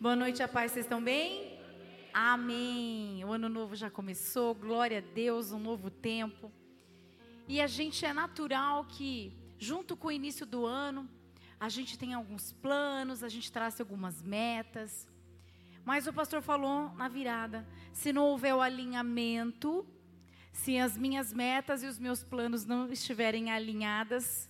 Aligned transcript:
Boa 0.00 0.16
noite, 0.16 0.42
a 0.42 0.48
paz, 0.48 0.72
vocês 0.72 0.86
estão 0.86 1.04
bem? 1.04 1.60
Amém. 2.10 3.22
O 3.22 3.32
ano 3.32 3.50
novo 3.50 3.76
já 3.76 3.90
começou, 3.90 4.54
glória 4.54 4.96
a 4.96 5.02
Deus, 5.02 5.52
um 5.52 5.58
novo 5.58 5.90
tempo. 5.90 6.50
E 7.46 7.60
a 7.60 7.66
gente 7.66 8.06
é 8.06 8.12
natural 8.14 8.86
que, 8.86 9.30
junto 9.58 9.94
com 9.98 10.08
o 10.08 10.10
início 10.10 10.46
do 10.46 10.64
ano, 10.64 11.06
a 11.60 11.68
gente 11.68 11.98
tem 11.98 12.14
alguns 12.14 12.50
planos, 12.50 13.22
a 13.22 13.28
gente 13.28 13.52
traça 13.52 13.82
algumas 13.82 14.22
metas. 14.22 15.06
Mas 15.84 16.06
o 16.06 16.14
pastor 16.14 16.40
falou 16.40 16.88
na 16.94 17.06
virada: 17.06 17.68
se 17.92 18.10
não 18.10 18.24
houver 18.24 18.54
o 18.54 18.62
alinhamento, 18.62 19.86
se 20.50 20.78
as 20.78 20.96
minhas 20.96 21.30
metas 21.30 21.82
e 21.82 21.86
os 21.86 21.98
meus 21.98 22.24
planos 22.24 22.64
não 22.64 22.90
estiverem 22.90 23.50
alinhadas 23.50 24.48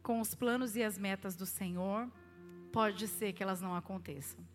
com 0.00 0.20
os 0.20 0.32
planos 0.32 0.76
e 0.76 0.84
as 0.84 0.96
metas 0.96 1.34
do 1.34 1.44
Senhor, 1.44 2.08
pode 2.72 3.08
ser 3.08 3.32
que 3.32 3.42
elas 3.42 3.60
não 3.60 3.74
aconteçam. 3.74 4.46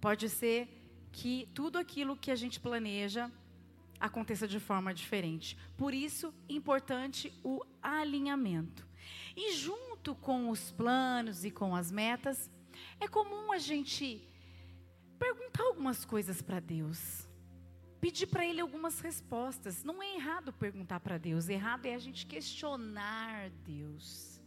Pode 0.00 0.28
ser 0.28 0.68
que 1.12 1.48
tudo 1.54 1.78
aquilo 1.78 2.16
que 2.16 2.30
a 2.30 2.36
gente 2.36 2.60
planeja 2.60 3.30
aconteça 3.98 4.46
de 4.46 4.60
forma 4.60 4.94
diferente. 4.94 5.58
Por 5.76 5.92
isso, 5.92 6.32
importante 6.48 7.32
o 7.42 7.62
alinhamento. 7.82 8.86
E 9.36 9.54
junto 9.54 10.14
com 10.14 10.50
os 10.50 10.70
planos 10.70 11.44
e 11.44 11.50
com 11.50 11.74
as 11.74 11.90
metas, 11.90 12.50
é 13.00 13.08
comum 13.08 13.52
a 13.52 13.58
gente 13.58 14.22
perguntar 15.18 15.64
algumas 15.64 16.04
coisas 16.04 16.40
para 16.40 16.60
Deus. 16.60 17.26
Pedir 18.00 18.28
para 18.28 18.46
Ele 18.46 18.60
algumas 18.60 19.00
respostas. 19.00 19.82
Não 19.82 20.02
é 20.02 20.14
errado 20.14 20.52
perguntar 20.52 21.00
para 21.00 21.18
Deus, 21.18 21.48
errado 21.48 21.86
é 21.86 21.94
a 21.94 21.98
gente 21.98 22.26
questionar 22.26 23.50
Deus. 23.64 24.40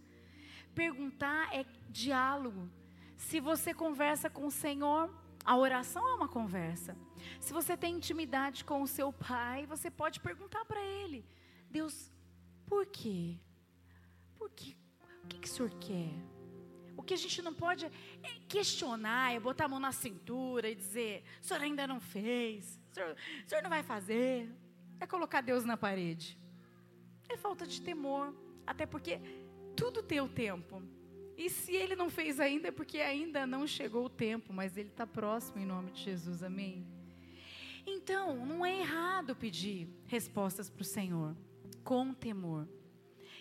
Perguntar 0.73 1.53
é 1.53 1.65
diálogo. 1.89 2.69
Se 3.17 3.41
você 3.41 3.73
conversa 3.73 4.29
com 4.29 4.47
o 4.47 4.51
Senhor, 4.51 5.13
a 5.43 5.57
oração 5.57 6.07
é 6.07 6.13
uma 6.13 6.27
conversa. 6.27 6.95
Se 7.39 7.51
você 7.53 7.75
tem 7.75 7.95
intimidade 7.95 8.63
com 8.63 8.81
o 8.81 8.87
seu 8.87 9.11
pai, 9.11 9.65
você 9.65 9.89
pode 9.89 10.19
perguntar 10.19 10.65
para 10.65 10.81
ele: 10.83 11.25
Deus, 11.69 12.11
por 12.65 12.85
quê? 12.85 13.37
Por 14.35 14.49
quê? 14.51 14.75
O 15.23 15.27
que, 15.27 15.39
que 15.39 15.47
o 15.47 15.51
senhor 15.51 15.71
quer? 15.79 16.13
O 16.97 17.03
que 17.03 17.13
a 17.13 17.17
gente 17.17 17.41
não 17.41 17.53
pode 17.53 17.85
é 17.85 17.91
questionar, 18.47 19.33
é 19.33 19.39
botar 19.39 19.65
a 19.65 19.67
mão 19.67 19.79
na 19.79 19.91
cintura 19.91 20.69
e 20.69 20.75
dizer: 20.75 21.23
o 21.41 21.45
senhor 21.45 21.61
ainda 21.61 21.87
não 21.87 21.99
fez, 21.99 22.79
o 22.91 22.93
senhor, 22.93 23.15
o 23.45 23.49
senhor 23.49 23.61
não 23.63 23.69
vai 23.69 23.83
fazer. 23.83 24.49
É 24.99 25.07
colocar 25.07 25.41
Deus 25.41 25.65
na 25.65 25.75
parede. 25.75 26.37
É 27.27 27.35
falta 27.35 27.65
de 27.65 27.81
temor. 27.81 28.35
Até 28.67 28.85
porque 28.85 29.19
tudo 29.75 30.03
tem 30.03 30.21
o 30.21 30.29
tempo. 30.29 30.83
E 31.41 31.49
se 31.49 31.75
ele 31.75 31.95
não 31.95 32.07
fez 32.07 32.39
ainda, 32.39 32.67
é 32.67 32.71
porque 32.71 32.99
ainda 32.99 33.47
não 33.47 33.65
chegou 33.65 34.05
o 34.05 34.09
tempo, 34.09 34.53
mas 34.53 34.77
ele 34.77 34.89
está 34.89 35.07
próximo 35.07 35.59
em 35.59 35.65
nome 35.65 35.89
de 35.89 36.03
Jesus, 36.03 36.43
amém? 36.43 36.85
Então, 37.83 38.45
não 38.45 38.63
é 38.63 38.79
errado 38.81 39.35
pedir 39.35 39.89
respostas 40.05 40.69
para 40.69 40.83
o 40.83 40.85
Senhor, 40.85 41.35
com 41.83 42.13
temor. 42.13 42.67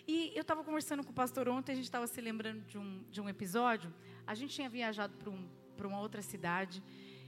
E 0.07 0.31
eu 0.33 0.41
estava 0.41 0.63
conversando 0.63 1.03
com 1.03 1.11
o 1.11 1.13
pastor 1.13 1.47
ontem, 1.47 1.73
a 1.73 1.75
gente 1.75 1.83
estava 1.83 2.07
se 2.07 2.19
lembrando 2.19 2.65
de 2.65 2.75
um, 2.75 3.03
de 3.11 3.21
um 3.21 3.29
episódio. 3.29 3.93
A 4.25 4.33
gente 4.33 4.55
tinha 4.55 4.67
viajado 4.67 5.15
para 5.15 5.29
um, 5.29 5.47
uma 5.83 5.99
outra 5.99 6.23
cidade. 6.23 6.81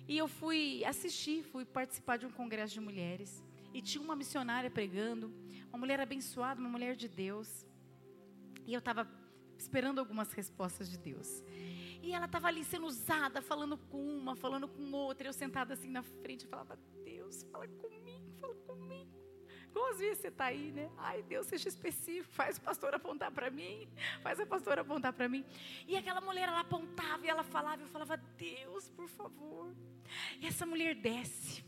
E 0.08 0.18
eu 0.18 0.28
fui 0.28 0.84
assistir, 0.86 1.44
fui 1.44 1.66
participar 1.66 2.18
de 2.18 2.26
um 2.26 2.32
congresso 2.32 2.74
de 2.74 2.80
mulheres. 2.80 3.44
E 3.76 3.80
tinha 3.80 4.04
uma 4.04 4.16
missionária 4.16 4.72
pregando, 4.72 5.32
uma 5.70 5.78
mulher 5.78 6.00
abençoada, 6.00 6.60
uma 6.60 6.70
mulher 6.70 6.96
de 6.96 7.08
Deus. 7.08 7.64
E 8.66 8.74
eu 8.74 8.80
estava 8.80 9.08
esperando 9.64 10.00
algumas 10.00 10.32
respostas 10.34 10.90
de 10.90 10.98
Deus. 10.98 11.44
E 12.02 12.14
ela 12.14 12.26
estava 12.26 12.48
ali 12.48 12.64
sendo 12.64 12.86
usada, 12.86 13.42
falando 13.42 13.78
com 13.78 14.02
uma, 14.18 14.36
falando 14.36 14.68
com 14.68 14.92
outra. 14.92 15.28
Eu 15.28 15.34
sentada 15.34 15.74
assim 15.74 15.90
na 15.90 16.04
frente, 16.04 16.46
falava: 16.46 16.78
Deus, 17.04 17.44
fala 17.52 17.68
comigo, 17.68 18.32
fala 18.40 18.56
comigo. 18.56 19.12
Igual 19.70 19.90
às 19.90 19.98
vezes 19.98 20.20
você 20.20 20.28
está 20.28 20.46
aí, 20.46 20.72
né? 20.72 20.92
Ai, 20.98 21.24
Deus, 21.24 21.48
seja 21.48 21.68
específico, 21.68 22.32
faz 22.34 22.58
o 22.58 22.62
pastor 22.62 22.94
apontar 22.94 23.32
para 23.32 23.50
mim, 23.50 23.88
faz 24.22 24.40
a 24.40 24.46
pastora 24.46 24.82
apontar 24.82 25.14
para 25.14 25.28
mim. 25.28 25.44
E 25.88 25.98
aquela 25.98 26.22
mulher, 26.22 26.48
ela 26.48 26.60
apontava 26.60 27.26
e 27.26 27.30
ela 27.30 27.44
falava, 27.44 27.82
eu 27.82 27.88
falava, 27.88 28.18
Deus, 28.38 28.90
por 28.90 29.08
favor. 29.08 29.74
E 30.40 30.46
essa 30.46 30.66
mulher 30.66 30.94
desce 30.94 31.66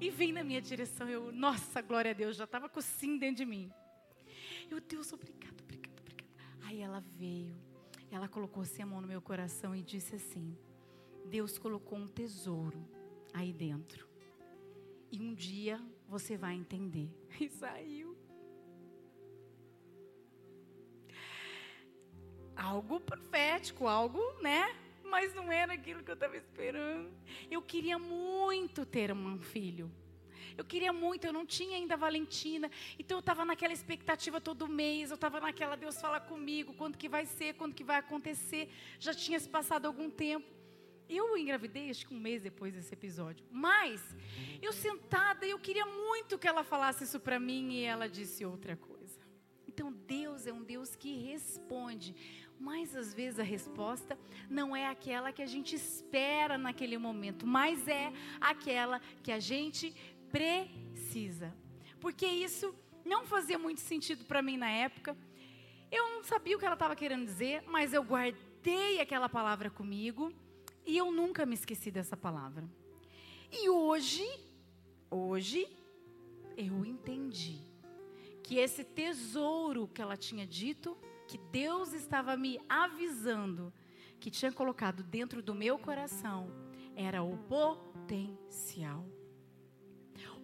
e 0.00 0.10
vem 0.10 0.32
na 0.32 0.42
minha 0.42 0.60
direção. 0.60 1.08
Eu, 1.08 1.30
nossa, 1.30 1.80
glória 1.80 2.10
a 2.10 2.14
Deus, 2.14 2.36
já 2.36 2.44
estava 2.44 2.68
com 2.68 2.80
sim 2.80 3.16
dentro 3.16 3.36
de 3.36 3.46
mim. 3.46 3.72
Eu, 4.70 4.80
Deus, 4.80 5.12
obrigado. 5.12 5.63
Aí 6.74 6.80
ela 6.80 6.98
veio, 6.98 7.54
ela 8.10 8.26
colocou 8.26 8.64
assim 8.64 8.82
a 8.82 8.86
mão 8.86 9.00
no 9.00 9.06
meu 9.06 9.22
coração 9.22 9.76
e 9.76 9.80
disse 9.80 10.16
assim: 10.16 10.58
Deus 11.24 11.56
colocou 11.56 11.96
um 11.96 12.08
tesouro 12.08 12.84
aí 13.32 13.52
dentro. 13.52 14.08
E 15.08 15.20
um 15.22 15.32
dia 15.32 15.80
você 16.08 16.36
vai 16.36 16.54
entender. 16.54 17.08
E 17.40 17.48
saiu. 17.48 18.18
Algo 22.56 22.98
profético, 22.98 23.86
algo, 23.86 24.20
né? 24.42 24.76
Mas 25.04 25.32
não 25.32 25.52
era 25.52 25.74
aquilo 25.74 26.02
que 26.02 26.10
eu 26.10 26.14
estava 26.14 26.36
esperando. 26.36 27.08
Eu 27.48 27.62
queria 27.62 28.00
muito 28.00 28.84
ter 28.84 29.12
um 29.12 29.38
filho. 29.38 29.88
Eu 30.56 30.64
queria 30.64 30.92
muito, 30.92 31.26
eu 31.26 31.32
não 31.32 31.44
tinha 31.44 31.76
ainda 31.76 31.96
Valentina. 31.96 32.70
Então 32.98 33.18
eu 33.18 33.20
estava 33.20 33.44
naquela 33.44 33.72
expectativa 33.72 34.40
todo 34.40 34.68
mês, 34.68 35.10
eu 35.10 35.16
estava 35.16 35.40
naquela, 35.40 35.76
Deus 35.76 36.00
fala 36.00 36.20
comigo, 36.20 36.74
quando 36.74 36.96
que 36.96 37.08
vai 37.08 37.26
ser, 37.26 37.54
quando 37.54 37.74
que 37.74 37.84
vai 37.84 37.98
acontecer. 37.98 38.68
Já 38.98 39.12
tinha 39.12 39.38
se 39.38 39.48
passado 39.48 39.86
algum 39.86 40.10
tempo. 40.10 40.46
Eu 41.08 41.36
engravidei, 41.36 41.90
acho 41.90 42.06
que 42.06 42.14
um 42.14 42.18
mês 42.18 42.42
depois 42.42 42.72
desse 42.72 42.94
episódio. 42.94 43.44
Mas, 43.50 44.00
eu 44.62 44.72
sentada, 44.72 45.46
eu 45.46 45.58
queria 45.58 45.84
muito 45.84 46.38
que 46.38 46.48
ela 46.48 46.64
falasse 46.64 47.04
isso 47.04 47.20
para 47.20 47.38
mim 47.38 47.74
e 47.74 47.82
ela 47.82 48.08
disse 48.08 48.44
outra 48.44 48.74
coisa. 48.74 48.94
Então, 49.68 49.92
Deus 49.92 50.46
é 50.46 50.52
um 50.52 50.62
Deus 50.62 50.96
que 50.96 51.16
responde. 51.16 52.14
Mas 52.58 52.94
às 52.96 53.12
vezes 53.12 53.40
a 53.40 53.42
resposta 53.42 54.16
não 54.48 54.74
é 54.74 54.86
aquela 54.86 55.32
que 55.32 55.42
a 55.42 55.46
gente 55.46 55.74
espera 55.74 56.56
naquele 56.56 56.96
momento, 56.96 57.46
mas 57.46 57.86
é 57.88 58.12
aquela 58.40 59.00
que 59.22 59.32
a 59.32 59.40
gente 59.40 59.94
precisa. 60.34 61.54
Porque 62.00 62.26
isso 62.26 62.74
não 63.04 63.24
fazia 63.24 63.56
muito 63.56 63.80
sentido 63.80 64.24
para 64.24 64.42
mim 64.42 64.56
na 64.56 64.68
época. 64.68 65.16
Eu 65.92 66.10
não 66.10 66.24
sabia 66.24 66.56
o 66.56 66.58
que 66.58 66.64
ela 66.64 66.74
estava 66.74 66.96
querendo 66.96 67.24
dizer, 67.24 67.62
mas 67.68 67.92
eu 67.92 68.02
guardei 68.02 69.00
aquela 69.00 69.28
palavra 69.28 69.70
comigo 69.70 70.32
e 70.84 70.98
eu 70.98 71.12
nunca 71.12 71.46
me 71.46 71.54
esqueci 71.54 71.88
dessa 71.88 72.16
palavra. 72.16 72.68
E 73.52 73.68
hoje, 73.68 74.26
hoje, 75.08 75.68
eu 76.56 76.84
entendi 76.84 77.60
que 78.42 78.56
esse 78.58 78.82
tesouro 78.82 79.86
que 79.86 80.02
ela 80.02 80.16
tinha 80.16 80.44
dito, 80.44 80.98
que 81.28 81.38
Deus 81.38 81.92
estava 81.92 82.36
me 82.36 82.60
avisando, 82.68 83.72
que 84.18 84.32
tinha 84.32 84.50
colocado 84.50 85.04
dentro 85.04 85.40
do 85.40 85.54
meu 85.54 85.78
coração, 85.78 86.50
era 86.96 87.22
o 87.22 87.38
potencial 87.38 89.06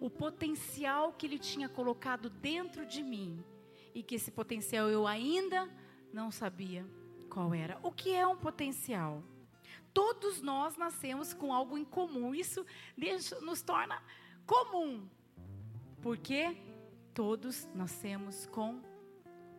o 0.01 0.09
potencial 0.09 1.13
que 1.13 1.27
Ele 1.27 1.37
tinha 1.37 1.69
colocado 1.69 2.27
dentro 2.27 2.85
de 2.87 3.03
mim 3.03 3.41
e 3.93 4.01
que 4.01 4.15
esse 4.15 4.31
potencial 4.31 4.89
eu 4.89 5.05
ainda 5.05 5.69
não 6.11 6.31
sabia 6.31 6.83
qual 7.29 7.53
era. 7.53 7.79
O 7.83 7.91
que 7.91 8.11
é 8.13 8.25
um 8.25 8.35
potencial? 8.35 9.23
Todos 9.93 10.41
nós 10.41 10.75
nascemos 10.75 11.33
com 11.33 11.53
algo 11.53 11.77
em 11.77 11.85
comum. 11.85 12.33
Isso 12.33 12.65
nos 13.41 13.61
torna 13.61 14.01
comum. 14.45 15.07
Porque 16.01 16.57
todos 17.13 17.69
nascemos 17.75 18.47
com 18.47 18.81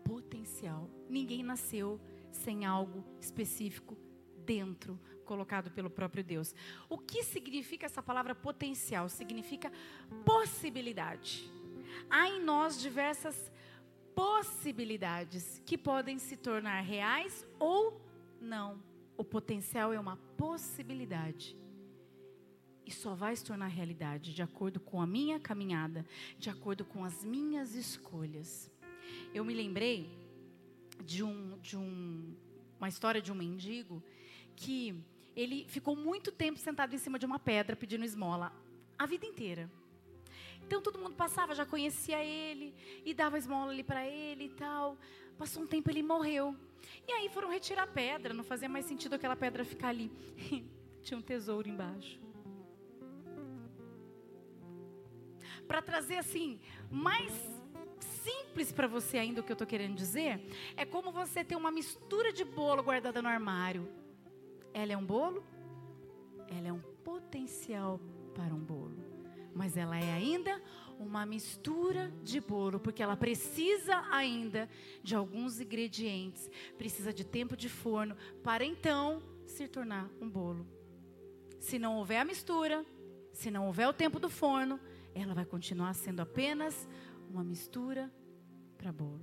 potencial. 0.05 0.91
Ninguém 1.09 1.45
nasceu 1.45 2.01
sem 2.33 2.65
algo 2.65 3.05
específico 3.21 3.97
dentro, 4.45 4.99
colocado 5.23 5.71
pelo 5.71 5.91
próprio 5.91 6.23
Deus. 6.23 6.55
O 6.89 6.99
que 6.99 7.23
significa 7.23 7.87
essa 7.87 8.03
palavra 8.03 8.35
potencial? 8.35 9.09
Significa 9.09 9.73
possibilidade. 10.25 11.51
Há 12.11 12.29
em 12.29 12.43
nós 12.43 12.81
diversas 12.81 13.51
possibilidades 14.15 15.63
que 15.65 15.79
podem 15.79 16.19
se 16.19 16.37
tornar 16.37 16.81
reais 16.81 17.47
ou 17.59 18.01
não. 18.41 18.83
O 19.17 19.25
potencial 19.25 19.93
é 19.93 20.01
uma 20.01 20.17
possibilidade. 20.37 21.57
E 22.85 22.91
só 22.91 23.15
vai 23.15 23.37
se 23.37 23.45
tornar 23.45 23.69
realidade 23.69 24.35
de 24.35 24.43
acordo 24.43 24.81
com 24.81 25.01
a 25.01 25.07
minha 25.07 25.39
caminhada, 25.39 26.05
de 26.39 26.51
acordo 26.51 26.85
com 26.85 27.05
as 27.05 27.25
minhas 27.25 27.75
escolhas. 27.75 28.71
Eu 29.33 29.45
me 29.45 29.55
lembrei 29.55 30.11
de, 31.05 31.23
um, 31.23 31.59
de 31.59 31.77
um, 31.77 32.35
uma 32.79 32.89
história 32.89 33.23
de 33.23 33.31
um 33.31 33.35
mendigo 33.35 34.03
que 34.57 34.95
ele 35.35 35.65
ficou 35.69 35.97
muito 35.97 36.31
tempo 36.31 36.59
sentado 36.59 36.95
em 36.95 36.99
cima 36.99 37.19
de 37.19 37.27
uma 37.27 37.39
pedra 37.39 37.75
pedindo 37.77 38.05
esmola, 38.05 38.53
a 38.99 39.07
vida 39.07 39.27
inteira. 39.27 39.71
Então 40.65 40.81
todo 40.81 40.99
mundo 40.99 41.15
passava, 41.15 41.55
já 41.55 41.67
conhecia 41.67 42.23
ele 42.23 42.75
e 43.05 43.13
dava 43.13 43.39
esmola 43.39 43.73
ali 43.73 43.83
para 43.83 44.07
ele 44.07 44.45
e 44.45 44.49
tal. 44.51 44.97
Passou 45.37 45.63
um 45.63 45.67
tempo 45.67 45.91
ele 45.91 46.03
morreu. 46.03 46.57
E 47.07 47.13
aí 47.13 47.29
foram 47.29 47.51
retirar 47.51 47.83
a 47.83 47.87
pedra, 47.87 48.33
não 48.33 48.45
fazia 48.45 48.69
mais 48.69 48.87
sentido 48.87 49.15
aquela 49.15 49.37
pedra 49.37 49.65
ficar 49.65 49.89
ali. 49.89 50.11
tinha 51.03 51.19
um 51.19 51.23
tesouro 51.23 51.69
embaixo. 51.69 52.21
Para 55.67 55.83
trazer 55.83 56.19
assim, 56.19 56.61
mais 56.91 57.33
simples 58.01 58.73
para 58.73 58.87
você 58.87 59.19
ainda 59.19 59.41
o 59.41 59.45
que 59.45 59.51
eu 59.51 59.55
estou 59.55 59.67
querendo 59.67 59.97
dizer, 59.97 60.41
é 60.77 60.85
como 60.85 61.11
você 61.11 61.45
ter 61.45 61.57
uma 61.57 61.71
mistura 61.71 62.33
de 62.33 62.45
bolo 62.45 62.83
guardada 62.83 63.21
no 63.21 63.29
armário. 63.29 63.89
Ela 64.73 64.93
é 64.93 64.97
um 64.97 65.05
bolo? 65.05 65.45
Ela 66.49 66.69
é 66.69 66.73
um 66.73 66.81
potencial 67.05 68.01
para 68.35 68.55
um 68.55 68.61
bolo. 68.61 68.97
Mas 69.55 69.77
ela 69.77 69.99
é 69.99 70.13
ainda 70.13 70.63
uma 70.99 71.27
mistura 71.27 72.11
de 72.23 72.41
bolo, 72.41 72.79
porque 72.79 73.03
ela 73.03 73.17
precisa 73.17 74.03
ainda 74.11 74.69
de 75.03 75.15
alguns 75.15 75.61
ingredientes, 75.61 76.51
precisa 76.79 77.13
de 77.13 77.25
tempo 77.25 77.57
de 77.57 77.69
forno 77.69 78.17
para 78.43 78.65
então 78.65 79.23
se 79.47 79.69
tornar 79.69 80.09
um 80.21 80.29
bolo. 80.29 80.67
Se 81.61 81.79
não 81.79 81.97
houver 81.97 82.19
a 82.19 82.25
mistura, 82.25 82.85
se 83.33 83.51
não 83.51 83.67
houver 83.67 83.89
o 83.89 83.93
tempo 83.93 84.19
do 84.19 84.31
forno, 84.31 84.81
ela 85.15 85.35
vai 85.35 85.45
continuar 85.45 85.95
sendo 85.95 86.21
apenas 86.21 86.89
uma 87.29 87.45
mistura 87.45 88.13
para 88.79 88.93
bolo. 88.93 89.21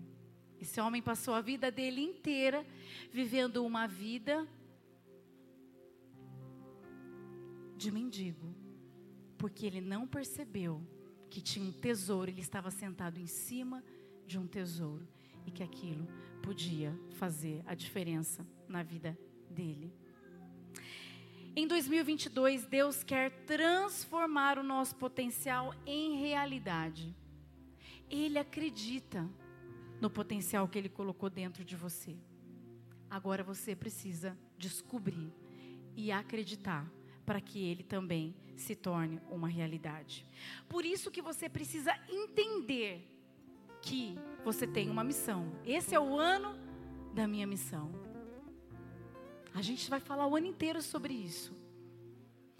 Esse 0.59 0.81
homem 0.81 1.01
passou 1.01 1.33
a 1.33 1.41
vida 1.41 1.71
dele 1.71 2.01
inteira 2.01 2.65
vivendo 3.11 3.65
uma 3.65 3.87
vida 3.87 4.47
de 7.79 7.91
mendigo, 7.91 8.53
porque 9.37 9.65
ele 9.65 9.79
não 9.79 10.05
percebeu 10.05 10.85
que 11.29 11.39
tinha 11.39 11.65
um 11.65 11.71
tesouro, 11.71 12.29
ele 12.29 12.41
estava 12.41 12.69
sentado 12.69 13.17
em 13.19 13.25
cima 13.25 13.81
de 14.27 14.37
um 14.37 14.45
tesouro 14.45 15.07
e 15.45 15.51
que 15.51 15.63
aquilo 15.63 16.05
podia 16.43 16.93
fazer 17.11 17.63
a 17.65 17.73
diferença 17.73 18.45
na 18.67 18.83
vida 18.83 19.17
dele. 19.49 19.93
Em 21.55 21.65
2022, 21.67 22.65
Deus 22.65 23.01
quer 23.01 23.31
transformar 23.45 24.59
o 24.59 24.63
nosso 24.63 24.95
potencial 24.97 25.73
em 25.85 26.19
realidade. 26.19 27.15
Ele 28.09 28.37
acredita 28.37 29.27
no 30.01 30.09
potencial 30.09 30.67
que 30.67 30.77
Ele 30.77 30.89
colocou 30.89 31.29
dentro 31.29 31.63
de 31.63 31.77
você. 31.77 32.17
Agora 33.09 33.41
você 33.41 33.73
precisa 33.73 34.37
descobrir 34.57 35.31
e 35.95 36.11
acreditar 36.11 36.98
para 37.29 37.39
que 37.39 37.63
ele 37.63 37.83
também 37.83 38.33
se 38.55 38.73
torne 38.73 39.21
uma 39.29 39.47
realidade. 39.47 40.25
Por 40.67 40.83
isso 40.83 41.11
que 41.11 41.21
você 41.21 41.47
precisa 41.47 41.95
entender 42.09 43.07
que 43.83 44.17
você 44.43 44.65
tem 44.65 44.89
uma 44.89 45.03
missão. 45.03 45.51
Esse 45.63 45.93
é 45.93 45.99
o 45.99 46.17
ano 46.17 46.57
da 47.13 47.27
minha 47.27 47.45
missão. 47.45 47.91
A 49.53 49.61
gente 49.61 49.87
vai 49.91 49.99
falar 49.99 50.25
o 50.25 50.35
ano 50.35 50.47
inteiro 50.47 50.81
sobre 50.81 51.13
isso. 51.13 51.53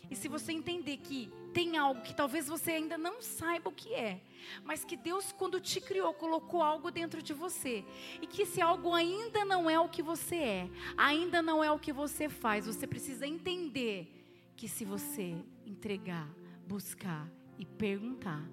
E 0.08 0.16
se 0.16 0.28
você 0.28 0.52
entender 0.52 0.98
que 0.98 1.32
tem 1.52 1.76
algo 1.76 2.04
que 2.04 2.14
talvez 2.14 2.48
você 2.48 2.74
ainda 2.74 2.96
não 2.96 3.24
saiba 3.24 3.70
o 3.70 3.74
que 3.74 3.92
é, 3.96 4.22
mas 4.64 4.86
que 4.86 4.96
Deus, 4.96 5.32
quando 5.32 5.60
te 5.60 5.82
criou, 5.82 6.14
colocou 6.14 6.62
algo 6.62 6.92
dentro 6.92 7.24
de 7.24 7.34
você, 7.34 7.84
e 8.22 8.28
que 8.28 8.44
esse 8.44 8.62
algo 8.62 8.94
ainda 8.94 9.44
não 9.44 9.68
é 9.68 9.80
o 9.80 9.90
que 9.90 10.04
você 10.04 10.36
é, 10.36 10.70
ainda 10.96 11.42
não 11.42 11.64
é 11.64 11.72
o 11.72 11.80
que 11.80 11.92
você 11.92 12.30
faz, 12.30 12.68
você 12.68 12.86
precisa 12.86 13.26
entender 13.26 14.19
que 14.60 14.68
se 14.68 14.84
você 14.84 15.38
entregar, 15.66 16.28
buscar 16.68 17.32
e 17.58 17.66
perguntar, 17.66 18.46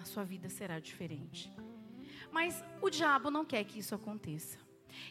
a 0.00 0.04
sua 0.06 0.24
vida 0.24 0.48
será 0.48 0.80
diferente. 0.80 1.52
Mas 2.32 2.64
o 2.80 2.88
diabo 2.88 3.30
não 3.30 3.44
quer 3.44 3.62
que 3.64 3.78
isso 3.78 3.94
aconteça. 3.94 4.58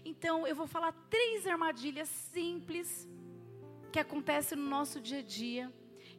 Então 0.04 0.48
eu 0.48 0.56
vou 0.56 0.66
falar 0.66 0.92
três 1.08 1.46
armadilhas 1.46 2.10
simples 2.10 3.08
que 3.92 4.00
acontecem 4.00 4.58
no 4.58 4.68
nosso 4.68 5.00
dia 5.00 5.20
a 5.20 5.22
dia, 5.22 5.72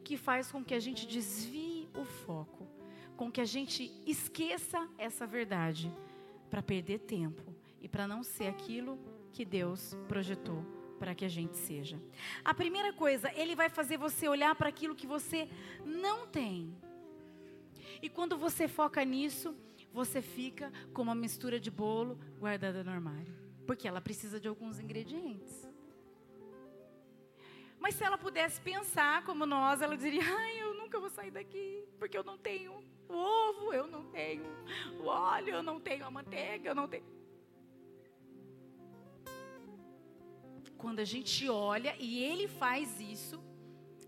que 0.05 0.17
faz 0.17 0.49
com 0.49 0.65
que 0.65 0.75
a 0.75 0.79
gente 0.79 1.09
desvie 1.09 1.89
o 1.93 2.05
foco, 2.05 2.69
com 3.17 3.33
que 3.33 3.41
a 3.41 3.45
gente 3.45 4.01
esqueça 4.07 4.89
essa 4.97 5.27
verdade, 5.27 5.93
para 6.49 6.63
perder 6.63 7.01
tempo 7.01 7.53
e 7.81 7.89
para 7.89 8.07
não 8.07 8.23
ser 8.23 8.47
aquilo 8.47 8.97
que 9.33 9.45
Deus 9.45 9.97
projetou 10.07 10.84
para 11.05 11.15
que 11.15 11.27
a 11.27 11.29
gente 11.29 11.59
seja. 11.59 12.01
A 12.43 12.55
primeira 12.55 12.91
coisa, 12.91 13.31
ele 13.35 13.55
vai 13.55 13.69
fazer 13.69 13.99
você 13.99 14.27
olhar 14.27 14.55
para 14.55 14.71
aquilo 14.71 14.95
que 14.95 15.07
você 15.07 15.47
não 15.85 16.27
tem. 16.27 16.75
E 18.01 18.09
quando 18.09 18.39
você 18.39 18.67
foca 18.67 19.05
nisso, 19.05 19.55
você 19.93 20.23
fica 20.23 20.73
com 20.95 21.03
uma 21.03 21.15
mistura 21.15 21.61
de 21.61 21.71
bolo 21.71 22.19
guardada 22.39 22.83
no 22.83 22.91
armário, 22.91 23.35
porque 23.67 23.87
ela 23.87 24.01
precisa 24.01 24.41
de 24.41 24.49
alguns 24.49 24.81
ingredientes. 24.81 25.71
Mas 27.79 27.97
se 27.97 28.03
ela 28.03 28.17
pudesse 28.17 28.59
pensar 28.63 29.27
como 29.27 29.45
nós, 29.45 29.83
ela 29.83 29.99
diria: 29.99 30.23
"Ai, 30.25 30.63
eu 30.63 30.73
nunca 30.73 30.99
vou 30.99 31.11
sair 31.11 31.31
daqui, 31.31 31.87
porque 31.99 32.17
eu 32.17 32.25
não 32.25 32.39
tenho 32.39 32.83
o 33.11 33.15
ovo, 33.15 33.75
eu 33.75 33.87
não 33.87 34.05
tenho 34.05 34.47
o 35.03 35.05
óleo, 35.05 35.51
eu 35.57 35.63
não 35.63 35.79
tenho 35.79 36.07
a 36.07 36.11
manteiga, 36.11 36.71
eu 36.71 36.75
não 36.75 36.89
tenho 36.89 37.05
quando 40.79 41.01
a 41.01 41.05
gente 41.05 41.49
olha 41.49 41.97
e 41.99 42.23
ele 42.23 42.47
faz 42.47 43.01
isso, 43.01 43.43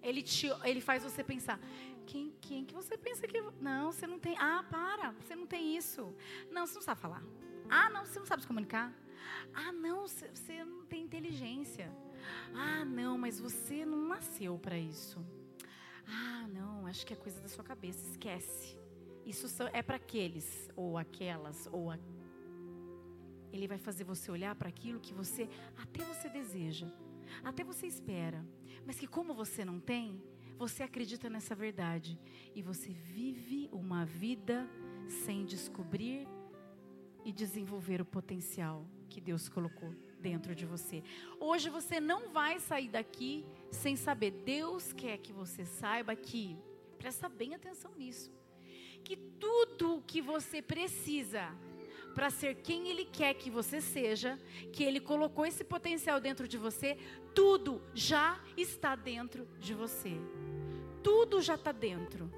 ele, 0.03 0.23
te, 0.23 0.49
ele 0.65 0.81
faz 0.81 1.03
você 1.03 1.23
pensar: 1.25 1.59
quem, 2.07 2.33
quem 2.41 2.65
que 2.65 2.75
você 2.75 2.97
pensa 2.97 3.27
que. 3.27 3.41
Não, 3.61 3.93
você 3.93 4.07
não 4.07 4.19
tem. 4.19 4.37
Ah, 4.39 4.65
para, 4.71 5.13
você 5.13 5.35
não 5.35 5.47
tem 5.47 5.77
isso. 5.77 6.15
Não, 6.51 6.67
você 6.67 6.75
não 6.75 6.83
sabe 6.83 7.01
falar. 7.01 7.23
Ah, 7.69 7.91
não, 7.91 8.05
você 8.05 8.19
não 8.19 8.27
sabe 8.27 8.43
se 8.43 8.49
comunicar. 8.49 8.93
Ah, 9.53 9.73
não, 9.73 10.07
você, 10.07 10.29
você 10.29 10.65
não 10.65 10.87
tem 10.87 11.03
inteligência. 11.03 11.93
Ah, 12.55 12.85
não, 12.85 13.19
mas 13.19 13.41
você 13.41 13.85
não 13.85 14.07
nasceu 14.07 14.59
para 14.59 14.79
isso. 14.79 15.25
Ah, 16.09 16.47
não, 16.49 16.87
acho 16.87 17.05
que 17.05 17.13
é 17.13 17.17
coisa 17.17 17.41
da 17.41 17.49
sua 17.49 17.65
cabeça, 17.65 18.09
esquece. 18.09 18.79
Isso 19.25 19.49
é 19.73 19.83
para 19.83 19.97
aqueles, 19.97 20.71
ou 20.77 20.97
aquelas, 20.97 21.69
ou 21.73 21.91
aquelas 21.91 22.16
ele 23.57 23.67
vai 23.67 23.79
fazer 23.79 24.05
você 24.05 24.31
olhar 24.31 24.55
para 24.55 24.69
aquilo 24.69 25.01
que 25.01 25.15
você 25.15 25.49
até 25.77 26.05
você 26.05 26.29
deseja, 26.29 26.87
até 27.43 27.65
você 27.65 27.87
espera, 27.87 28.45
mas 28.87 28.99
que 28.99 29.07
como 29.07 29.35
você 29.35 29.65
não 29.65 29.81
tem, 29.81 30.23
você 30.57 30.83
acredita 30.83 31.29
nessa 31.29 31.55
verdade 31.55 32.19
e 32.55 32.63
você 32.63 32.91
vive 32.91 33.69
uma 33.73 34.05
vida 34.05 34.69
sem 35.25 35.45
descobrir 35.45 36.27
e 37.25 37.33
desenvolver 37.33 38.01
o 38.01 38.05
potencial 38.05 38.87
que 39.09 39.21
Deus 39.21 39.49
colocou 39.49 39.93
dentro 40.21 40.55
de 40.55 40.65
você. 40.65 41.03
Hoje 41.39 41.69
você 41.69 42.01
não 42.01 42.31
vai 42.31 42.59
sair 42.59 42.89
daqui 42.89 43.45
sem 43.71 43.97
saber. 43.97 44.31
Deus 44.31 44.93
quer 44.93 45.19
que 45.19 45.33
você 45.33 45.65
saiba 45.65 46.17
que, 46.17 46.57
presta 46.99 47.29
bem 47.29 47.55
atenção 47.55 47.93
nisso, 47.97 48.33
que 49.05 49.17
tudo 49.17 49.97
o 49.97 50.03
que 50.03 50.21
você 50.21 50.63
precisa 50.63 51.55
para 52.17 52.31
ser 52.31 52.55
quem 52.55 52.89
Ele 52.89 53.05
quer 53.05 53.35
que 53.35 53.51
você 53.51 53.79
seja, 53.79 54.41
que 54.73 54.83
Ele 54.83 54.99
colocou 54.99 55.45
esse 55.45 55.63
potencial 55.63 56.19
dentro 56.19 56.49
de 56.49 56.57
você, 56.57 56.97
tudo 57.35 57.83
já 57.93 58.41
está 58.57 58.97
dentro 58.97 59.47
de 59.61 59.75
você. 59.75 60.19
Tudo 61.03 61.43
já 61.43 61.57
está 61.57 61.73
dentro. 61.73 62.33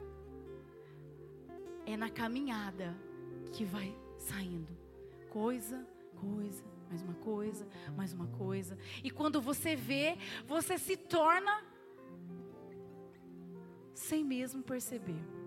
É 1.87 1.97
na 1.97 2.11
caminhada 2.11 2.99
que 3.53 3.65
vai 3.65 3.97
saindo. 4.19 4.77
Coisa, 5.31 5.87
coisa, 6.17 6.65
mais 6.91 7.01
uma 7.01 7.15
coisa, 7.15 7.69
mais 7.97 8.13
uma 8.13 8.27
coisa. 8.27 8.77
E 9.05 9.13
quando 9.13 9.41
você 9.41 9.77
vê, 9.77 10.19
você 10.45 10.77
se 10.77 10.97
torna 10.97 11.65
sem 13.95 14.25
mesmo 14.25 14.61
perceber. 14.61 15.38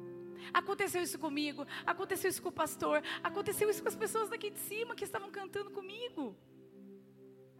Aconteceu 0.53 1.01
isso 1.01 1.19
comigo, 1.19 1.65
aconteceu 1.86 2.29
isso 2.29 2.41
com 2.41 2.50
o 2.50 2.51
pastor, 2.51 3.01
aconteceu 3.24 3.69
isso 3.69 3.81
com 3.81 3.89
as 3.89 3.95
pessoas 3.95 4.29
daqui 4.29 4.50
de 4.50 4.60
cima 4.60 4.95
que 4.95 5.03
estavam 5.03 5.31
cantando 5.31 5.71
comigo. 5.71 6.36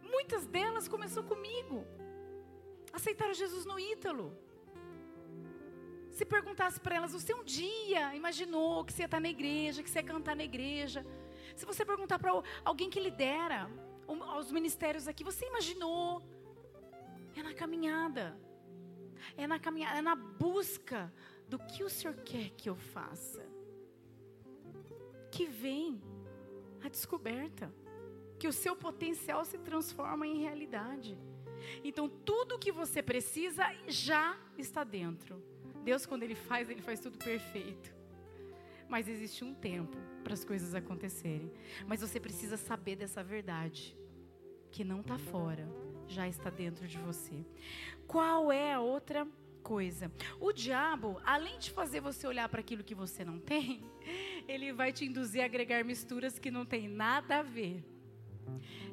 Muitas 0.00 0.46
delas 0.46 0.88
começou 0.88 1.22
comigo. 1.22 1.86
Aceitaram 2.92 3.32
Jesus 3.32 3.64
no 3.64 3.78
Ítalo. 3.78 4.36
Se 6.10 6.26
perguntasse 6.26 6.78
para 6.78 6.96
elas, 6.96 7.12
você 7.12 7.32
um 7.32 7.42
dia 7.42 8.14
imaginou 8.14 8.84
que 8.84 8.92
você 8.92 9.02
ia 9.02 9.06
estar 9.06 9.20
na 9.20 9.30
igreja, 9.30 9.82
que 9.82 9.88
você 9.88 10.00
ia 10.00 10.04
cantar 10.04 10.36
na 10.36 10.44
igreja? 10.44 11.06
Se 11.56 11.64
você 11.64 11.84
perguntar 11.84 12.18
para 12.18 12.32
alguém 12.64 12.90
que 12.90 13.00
lidera 13.00 13.70
os 14.38 14.52
ministérios 14.52 15.08
aqui, 15.08 15.24
você 15.24 15.46
imaginou? 15.46 16.22
É 17.34 17.42
na 17.42 17.54
caminhada. 17.54 18.38
É 19.36 19.46
na 19.46 19.58
caminhada, 19.58 19.98
é 19.98 20.02
na 20.02 20.14
busca 20.14 21.10
do 21.52 21.58
que 21.58 21.84
o 21.84 21.90
Senhor 21.90 22.16
quer 22.24 22.48
que 22.56 22.66
eu 22.66 22.74
faça. 22.74 23.46
Que 25.30 25.44
vem 25.44 26.00
a 26.82 26.88
descoberta, 26.88 27.70
que 28.38 28.48
o 28.48 28.52
seu 28.52 28.74
potencial 28.74 29.44
se 29.44 29.58
transforma 29.58 30.26
em 30.26 30.40
realidade. 30.40 31.18
Então, 31.84 32.08
tudo 32.08 32.54
o 32.54 32.58
que 32.58 32.72
você 32.72 33.02
precisa 33.02 33.64
já 33.86 34.34
está 34.56 34.82
dentro. 34.82 35.42
Deus, 35.84 36.06
quando 36.06 36.22
Ele 36.22 36.34
faz, 36.34 36.70
Ele 36.70 36.80
faz 36.80 37.00
tudo 37.00 37.18
perfeito. 37.18 37.94
Mas 38.88 39.06
existe 39.06 39.44
um 39.44 39.52
tempo 39.52 39.98
para 40.24 40.32
as 40.32 40.46
coisas 40.46 40.74
acontecerem. 40.74 41.52
Mas 41.86 42.00
você 42.00 42.18
precisa 42.18 42.56
saber 42.56 42.96
dessa 42.96 43.22
verdade, 43.22 43.94
que 44.70 44.84
não 44.84 45.02
está 45.02 45.18
fora, 45.18 45.68
já 46.08 46.26
está 46.26 46.48
dentro 46.48 46.88
de 46.88 46.96
você. 46.96 47.44
Qual 48.06 48.50
é 48.50 48.72
a 48.72 48.80
outra 48.80 49.28
coisa? 49.62 50.12
O 50.40 50.52
diabo, 50.52 51.20
além 51.24 51.58
de 51.58 51.70
fazer 51.70 52.00
você 52.00 52.26
olhar 52.26 52.48
para 52.48 52.60
aquilo 52.60 52.84
que 52.84 52.94
você 52.94 53.24
não 53.24 53.38
tem, 53.38 53.82
ele 54.46 54.72
vai 54.72 54.92
te 54.92 55.06
induzir 55.06 55.42
a 55.42 55.46
agregar 55.46 55.84
misturas 55.84 56.38
que 56.38 56.50
não 56.50 56.66
tem 56.66 56.88
nada 56.88 57.38
a 57.38 57.42
ver. 57.42 57.84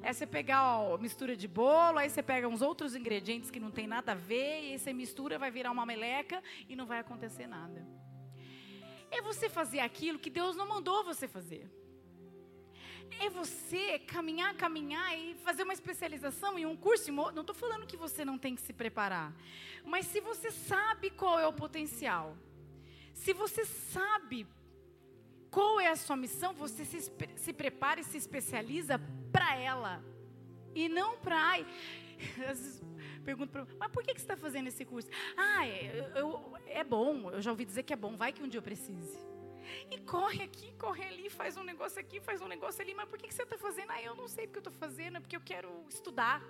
É 0.01 0.13
você 0.13 0.25
pegar 0.25 0.79
ó, 0.79 0.97
mistura 0.97 1.35
de 1.35 1.47
bolo, 1.47 1.97
aí 1.97 2.09
você 2.09 2.23
pega 2.23 2.47
uns 2.47 2.61
outros 2.61 2.95
ingredientes 2.95 3.51
que 3.51 3.59
não 3.59 3.71
tem 3.71 3.87
nada 3.87 4.13
a 4.13 4.15
ver, 4.15 4.63
e 4.63 4.71
aí 4.71 4.79
você 4.79 4.93
mistura, 4.93 5.37
vai 5.37 5.51
virar 5.51 5.71
uma 5.71 5.85
meleca 5.85 6.41
e 6.69 6.75
não 6.75 6.85
vai 6.85 6.99
acontecer 6.99 7.47
nada. 7.47 7.85
É 9.11 9.21
você 9.21 9.49
fazer 9.49 9.79
aquilo 9.79 10.19
que 10.19 10.29
Deus 10.29 10.55
não 10.55 10.67
mandou 10.67 11.03
você 11.03 11.27
fazer. 11.27 11.69
É 13.19 13.29
você 13.29 13.99
caminhar, 13.99 14.53
caminhar 14.55 15.17
e 15.17 15.35
fazer 15.35 15.63
uma 15.63 15.73
especialização 15.73 16.57
em 16.59 16.65
um 16.65 16.75
curso. 16.75 17.11
Não 17.11 17.41
estou 17.41 17.55
falando 17.55 17.87
que 17.87 17.97
você 17.97 18.23
não 18.23 18.37
tem 18.37 18.55
que 18.55 18.61
se 18.61 18.73
preparar. 18.73 19.33
Mas 19.85 20.05
se 20.05 20.19
você 20.21 20.51
sabe 20.51 21.09
qual 21.09 21.39
é 21.39 21.47
o 21.47 21.53
potencial, 21.53 22.37
se 23.13 23.33
você 23.33 23.65
sabe 23.65 24.47
qual 25.49 25.79
é 25.79 25.87
a 25.87 25.95
sua 25.95 26.15
missão, 26.15 26.53
você 26.53 26.85
se, 26.85 27.11
se 27.35 27.53
prepara 27.53 27.99
e 27.99 28.03
se 28.03 28.17
especializa 28.17 28.99
para 29.31 29.55
ela. 29.55 30.03
E 30.75 30.87
não 30.87 31.17
para. 31.17 31.59
Pergunto 33.25 33.51
para 33.51 33.67
mas 33.77 33.91
por 33.91 34.03
que, 34.03 34.13
que 34.13 34.19
você 34.19 34.25
está 34.25 34.37
fazendo 34.37 34.67
esse 34.67 34.85
curso? 34.85 35.09
Ah, 35.35 35.67
é, 35.67 36.11
eu, 36.15 36.53
é 36.67 36.83
bom, 36.83 37.31
eu 37.31 37.41
já 37.41 37.51
ouvi 37.51 37.65
dizer 37.65 37.83
que 37.83 37.93
é 37.93 37.95
bom, 37.95 38.15
vai 38.15 38.31
que 38.31 38.41
um 38.41 38.47
dia 38.47 38.57
eu 38.57 38.63
precise. 38.63 39.19
E 39.91 39.97
corre 39.99 40.43
aqui, 40.43 40.73
corre 40.77 41.03
ali, 41.03 41.29
faz 41.29 41.57
um 41.57 41.63
negócio 41.63 41.99
aqui, 41.99 42.19
faz 42.19 42.41
um 42.41 42.47
negócio 42.47 42.81
ali, 42.81 42.93
mas 42.93 43.07
por 43.09 43.17
que, 43.17 43.27
que 43.27 43.33
você 43.33 43.43
está 43.43 43.57
fazendo? 43.57 43.91
Ah, 43.91 44.01
eu 44.01 44.15
não 44.15 44.27
sei 44.27 44.45
porque 44.45 44.59
eu 44.59 44.61
estou 44.61 44.73
fazendo, 44.73 45.17
é 45.17 45.19
porque 45.19 45.35
eu 45.35 45.41
quero 45.41 45.85
estudar, 45.89 46.41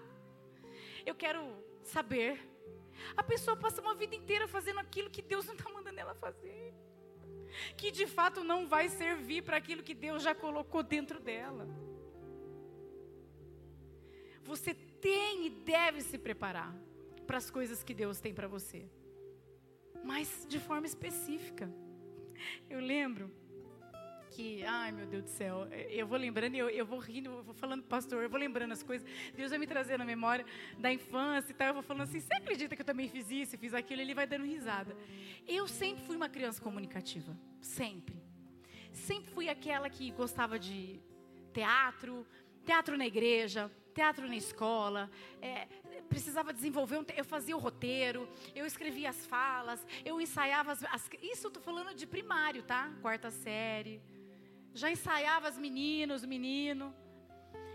eu 1.06 1.16
quero 1.16 1.42
saber. 1.84 2.40
A 3.16 3.24
pessoa 3.24 3.56
passa 3.56 3.82
uma 3.82 3.96
vida 3.96 4.16
inteira 4.16 4.48
fazendo 4.48 4.80
aquilo 4.80 5.10
que 5.10 5.22
Deus 5.22 5.46
não 5.46 5.56
está 5.56 5.70
mandando 5.70 6.00
ela 6.00 6.14
fazer 6.16 6.74
que 7.76 7.92
de 7.92 8.08
fato 8.08 8.44
não 8.44 8.68
vai 8.68 8.90
servir 8.90 9.44
para 9.44 9.58
aquilo 9.58 9.84
que 9.84 9.94
Deus 9.94 10.24
já 10.24 10.34
colocou 10.34 10.84
dentro 10.84 11.20
dela. 11.20 11.68
Você 14.44 14.74
tem 14.74 15.46
e 15.46 15.50
deve 15.50 16.02
se 16.02 16.18
preparar 16.18 16.76
para 17.28 17.38
as 17.38 17.50
coisas 17.52 17.84
que 17.84 17.94
Deus 17.94 18.20
tem 18.20 18.34
para 18.34 18.48
você, 18.48 18.90
mas 20.04 20.46
de 20.48 20.60
forma 20.60 20.88
específica. 20.88 21.72
Eu 22.70 22.80
lembro 22.80 23.32
que, 24.30 24.64
ai 24.64 24.92
meu 24.92 25.06
Deus 25.06 25.24
do 25.24 25.30
céu, 25.30 25.68
eu 25.90 26.08
vou 26.08 26.18
lembrando, 26.18 26.56
eu, 26.56 26.70
eu 26.70 26.86
vou 26.86 27.00
rindo, 27.00 27.30
eu 27.30 27.44
vou 27.44 27.54
falando, 27.54 27.84
pastor, 27.84 28.24
eu 28.24 28.30
vou 28.30 28.40
lembrando 28.40 28.72
as 28.72 28.82
coisas. 28.82 29.06
Deus 29.36 29.50
vai 29.50 29.60
me 29.60 29.68
trazer 29.68 29.98
na 29.98 30.06
memória 30.06 30.46
da 30.78 30.94
infância 30.94 31.52
e 31.52 31.54
tal. 31.54 31.68
Eu 31.70 31.74
vou 31.74 31.84
falando 31.84 32.04
assim: 32.04 32.20
você 32.20 32.34
acredita 32.34 32.76
que 32.76 32.82
eu 32.82 32.86
também 32.86 33.10
fiz 33.10 33.30
isso, 33.30 33.58
fiz 33.58 33.74
aquilo? 33.74 34.02
Ele 34.02 34.14
vai 34.14 34.26
dando 34.26 34.46
risada. 34.46 34.96
Eu 35.48 35.68
sempre 35.68 36.04
fui 36.06 36.16
uma 36.16 36.30
criança 36.30 36.62
comunicativa, 36.62 37.38
sempre. 37.62 38.16
Sempre 38.94 39.32
fui 39.32 39.50
aquela 39.50 39.90
que 39.90 40.10
gostava 40.12 40.58
de 40.58 41.00
teatro, 41.54 42.26
teatro 42.66 42.98
na 42.98 43.08
igreja, 43.08 43.70
teatro 43.94 44.28
na 44.28 44.36
escola, 44.36 45.10
é, 45.42 45.68
precisava 46.10 46.52
desenvolver, 46.52 46.98
um, 46.98 47.06
eu 47.16 47.24
fazia 47.24 47.56
o 47.56 47.60
roteiro, 47.60 48.28
eu 48.56 48.66
escrevia 48.66 49.10
as 49.10 49.26
falas, 49.26 49.86
eu 50.04 50.20
ensaiava 50.20 50.72
as, 50.72 50.84
as 50.86 51.10
isso 51.22 51.48
eu 51.48 51.50
estou 51.50 51.64
falando 51.64 51.94
de 51.94 52.06
primário, 52.06 52.64
tá? 52.64 52.92
Quarta 53.02 53.30
série, 53.32 54.02
já 54.74 54.92
ensaiava 54.92 55.48
as 55.48 55.58
meninas, 55.58 56.26
menino. 56.26 56.94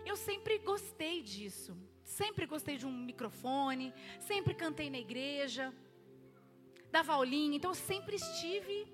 Eu 0.05 0.17
sempre 0.17 0.59
gostei 0.59 1.23
disso. 1.23 1.77
Sempre 2.05 2.45
gostei 2.45 2.77
de 2.77 2.87
um 2.87 2.93
microfone, 2.93 3.93
sempre 4.21 4.53
cantei 4.55 4.91
na 4.91 4.99
igreja, 4.99 5.73
dava 6.93 7.15
aulinha, 7.15 7.57
então 7.57 7.71
eu 7.71 7.75
sempre 7.75 8.17
estive 8.17 8.87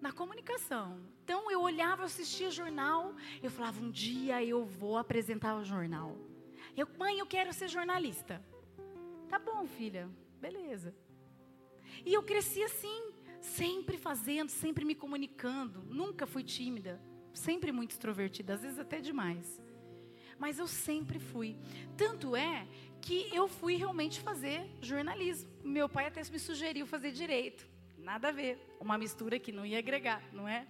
na 0.00 0.12
comunicação. 0.12 1.00
Então 1.24 1.50
eu 1.50 1.60
olhava, 1.60 2.04
assistia 2.04 2.50
jornal, 2.50 3.14
eu 3.42 3.50
falava, 3.50 3.80
um 3.80 3.90
dia 3.90 4.42
eu 4.44 4.64
vou 4.64 4.96
apresentar 4.96 5.56
o 5.56 5.64
jornal. 5.64 6.16
Eu, 6.76 6.86
mãe, 6.98 7.18
eu 7.18 7.26
quero 7.26 7.52
ser 7.52 7.68
jornalista. 7.68 8.44
Tá 9.28 9.38
bom, 9.38 9.66
filha, 9.66 10.10
beleza. 10.38 10.94
E 12.04 12.12
eu 12.12 12.22
cresci 12.22 12.62
assim, 12.62 13.14
sempre 13.40 13.96
fazendo, 13.96 14.50
sempre 14.50 14.84
me 14.84 14.94
comunicando. 14.94 15.82
Nunca 15.84 16.26
fui 16.26 16.42
tímida, 16.42 17.00
sempre 17.32 17.72
muito 17.72 17.92
extrovertida, 17.92 18.54
às 18.54 18.62
vezes 18.62 18.78
até 18.78 19.00
demais. 19.00 19.60
Mas 20.38 20.58
eu 20.58 20.66
sempre 20.66 21.18
fui. 21.18 21.56
Tanto 21.96 22.36
é 22.36 22.66
que 23.00 23.34
eu 23.34 23.48
fui 23.48 23.76
realmente 23.76 24.20
fazer 24.20 24.68
jornalismo. 24.82 25.50
Meu 25.64 25.88
pai 25.88 26.06
até 26.06 26.20
me 26.30 26.38
sugeriu 26.38 26.86
fazer 26.86 27.10
direito. 27.10 27.66
Nada 27.96 28.28
a 28.28 28.32
ver. 28.32 28.58
Uma 28.78 28.98
mistura 28.98 29.38
que 29.38 29.50
não 29.50 29.64
ia 29.64 29.78
agregar, 29.78 30.22
não 30.32 30.46
é? 30.46 30.66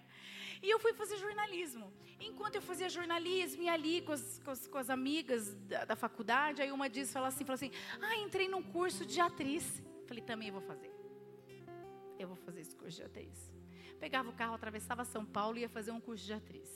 E 0.62 0.70
eu 0.70 0.78
fui 0.78 0.92
fazer 0.92 1.16
jornalismo. 1.16 1.92
Enquanto 2.20 2.56
eu 2.56 2.62
fazia 2.62 2.88
jornalismo 2.88 3.62
e 3.62 3.68
ali 3.68 4.02
com 4.02 4.12
as, 4.12 4.40
com 4.44 4.50
as, 4.50 4.66
com 4.66 4.78
as 4.78 4.90
amigas 4.90 5.54
da, 5.54 5.84
da, 5.84 5.96
faculdade, 5.96 6.62
aí 6.62 6.72
uma 6.72 6.88
diz, 6.88 7.12
fala 7.12 7.28
assim, 7.28 7.44
fala 7.44 7.54
assim, 7.54 7.70
ah, 8.00 8.16
entrei 8.16 8.48
num 8.48 8.62
curso 8.62 9.04
de 9.04 9.20
atriz. 9.20 9.82
Falei, 10.06 10.22
também 10.22 10.50
vou 10.50 10.60
fazer 10.60 10.96
eu 12.18 12.28
vou 12.28 12.36
fazer 12.36 12.60
esse 12.60 12.74
curso 12.74 12.96
de 12.96 13.04
atriz. 13.04 13.52
Pegava 13.98 14.28
o 14.28 14.32
carro, 14.32 14.54
atravessava 14.54 15.04
São 15.04 15.24
Paulo 15.24 15.58
e 15.58 15.62
ia 15.62 15.68
fazer 15.68 15.90
um 15.90 16.00
curso 16.00 16.24
de 16.24 16.32
atriz. 16.32 16.68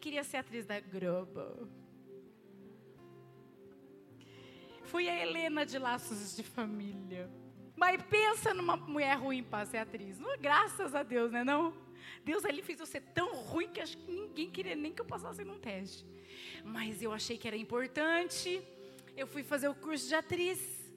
Queria 0.00 0.24
ser 0.24 0.38
atriz 0.38 0.66
da 0.66 0.80
Globo. 0.80 1.68
Fui 4.84 5.08
a 5.08 5.20
Helena 5.20 5.66
de 5.66 5.78
Laços 5.78 6.34
de 6.34 6.42
Família. 6.42 7.30
Mas 7.76 8.02
pensa 8.02 8.54
numa 8.54 8.76
mulher 8.76 9.18
ruim 9.18 9.42
para 9.42 9.66
ser 9.66 9.78
atriz. 9.78 10.18
Não, 10.18 10.36
graças 10.38 10.94
a 10.94 11.02
Deus, 11.02 11.30
né 11.30 11.44
não? 11.44 11.72
Deus 12.24 12.44
ali 12.44 12.62
fez 12.62 12.80
eu 12.80 12.86
ser 12.86 13.02
tão 13.14 13.34
ruim 13.34 13.68
que 13.68 13.80
acho 13.80 13.96
que 13.96 14.10
ninguém 14.10 14.50
queria 14.50 14.76
nem 14.76 14.92
que 14.92 15.00
eu 15.00 15.04
passasse 15.04 15.44
num 15.44 15.58
teste. 15.58 16.04
Mas 16.64 17.02
eu 17.02 17.12
achei 17.12 17.36
que 17.38 17.46
era 17.46 17.56
importante. 17.56 18.62
Eu 19.16 19.26
fui 19.26 19.42
fazer 19.42 19.68
o 19.68 19.74
curso 19.74 20.08
de 20.08 20.14
atriz. 20.14 20.87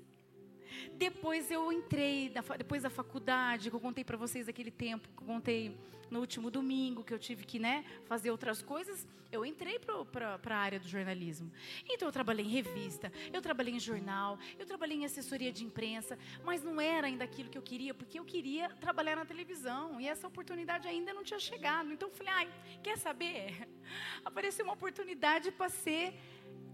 Depois 1.02 1.50
eu 1.50 1.72
entrei, 1.72 2.32
depois 2.60 2.84
da 2.84 2.90
faculdade, 2.92 3.72
que 3.72 3.76
eu 3.76 3.80
contei 3.80 4.04
para 4.04 4.16
vocês 4.16 4.48
aquele 4.48 4.70
tempo, 4.70 5.10
que 5.10 5.24
eu 5.24 5.26
contei 5.26 5.76
no 6.12 6.20
último 6.20 6.52
domingo, 6.52 7.04
que 7.04 7.12
eu 7.12 7.18
tive 7.18 7.44
que 7.44 7.58
né, 7.58 7.84
fazer 8.06 8.30
outras 8.30 8.62
coisas, 8.62 9.08
eu 9.32 9.44
entrei 9.44 9.80
para 9.80 10.40
a 10.56 10.60
área 10.60 10.80
do 10.80 10.88
jornalismo. 10.88 11.52
Então 11.90 12.08
eu 12.08 12.12
trabalhei 12.12 12.46
em 12.46 12.50
revista, 12.50 13.12
eu 13.34 13.42
trabalhei 13.42 13.74
em 13.74 13.80
jornal, 13.80 14.38
eu 14.60 14.66
trabalhei 14.68 14.96
em 14.96 15.04
assessoria 15.04 15.52
de 15.52 15.66
imprensa, 15.66 16.20
mas 16.46 16.62
não 16.64 16.80
era 16.80 17.08
ainda 17.08 17.24
aquilo 17.24 17.50
que 17.50 17.58
eu 17.58 17.64
queria, 17.64 17.96
porque 17.96 18.20
eu 18.20 18.24
queria 18.24 18.70
trabalhar 18.70 19.16
na 19.16 19.26
televisão 19.26 20.00
e 20.00 20.08
essa 20.08 20.28
oportunidade 20.28 20.88
ainda 20.88 21.16
não 21.16 21.24
tinha 21.24 21.40
chegado. 21.40 21.92
Então 21.92 22.10
eu 22.10 22.14
falei, 22.14 22.32
ai, 22.32 22.50
quer 22.84 23.00
saber? 23.00 23.68
Apareceu 24.24 24.66
uma 24.66 24.76
oportunidade 24.76 25.50
para 25.50 25.68
ser 25.68 26.14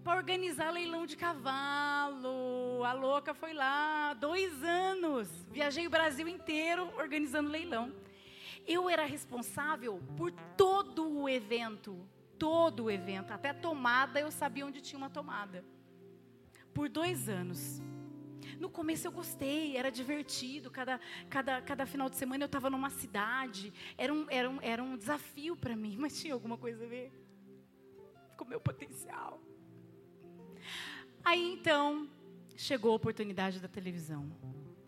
para 0.07 0.15
organizar 0.15 0.71
leilão 0.71 1.05
de 1.05 1.17
cavalo. 1.17 2.56
A 2.83 2.93
louca 2.93 3.33
foi 3.33 3.53
lá, 3.53 4.13
dois 4.13 4.63
anos. 4.63 5.27
Viajei 5.51 5.87
o 5.87 5.89
Brasil 5.89 6.27
inteiro 6.27 6.91
organizando 6.97 7.49
leilão. 7.49 7.93
Eu 8.65 8.89
era 8.89 9.05
responsável 9.05 10.01
por 10.15 10.31
todo 10.55 11.09
o 11.09 11.29
evento. 11.29 11.97
Todo 12.37 12.85
o 12.85 12.91
evento. 12.91 13.31
Até 13.31 13.53
tomada, 13.53 14.19
eu 14.19 14.31
sabia 14.31 14.65
onde 14.65 14.81
tinha 14.81 14.97
uma 14.97 15.09
tomada. 15.09 15.63
Por 16.73 16.89
dois 16.89 17.27
anos. 17.27 17.81
No 18.59 18.69
começo 18.69 19.07
eu 19.07 19.11
gostei, 19.11 19.77
era 19.77 19.91
divertido. 19.91 20.71
Cada, 20.71 20.99
cada, 21.29 21.61
cada 21.61 21.85
final 21.85 22.09
de 22.09 22.15
semana 22.15 22.43
eu 22.43 22.47
estava 22.47 22.69
numa 22.69 22.89
cidade. 22.89 23.73
Era 23.97 24.13
um, 24.13 24.25
era 24.29 24.49
um, 24.49 24.59
era 24.61 24.83
um 24.83 24.97
desafio 24.97 25.55
para 25.55 25.75
mim, 25.75 25.95
mas 25.99 26.19
tinha 26.19 26.33
alguma 26.33 26.57
coisa 26.57 26.83
a 26.83 26.87
ver 26.87 27.11
com 28.35 28.45
o 28.45 28.47
meu 28.47 28.59
potencial. 28.59 29.41
Aí 31.23 31.53
então, 31.53 32.09
chegou 32.57 32.91
a 32.91 32.95
oportunidade 32.95 33.59
da 33.59 33.67
televisão. 33.67 34.29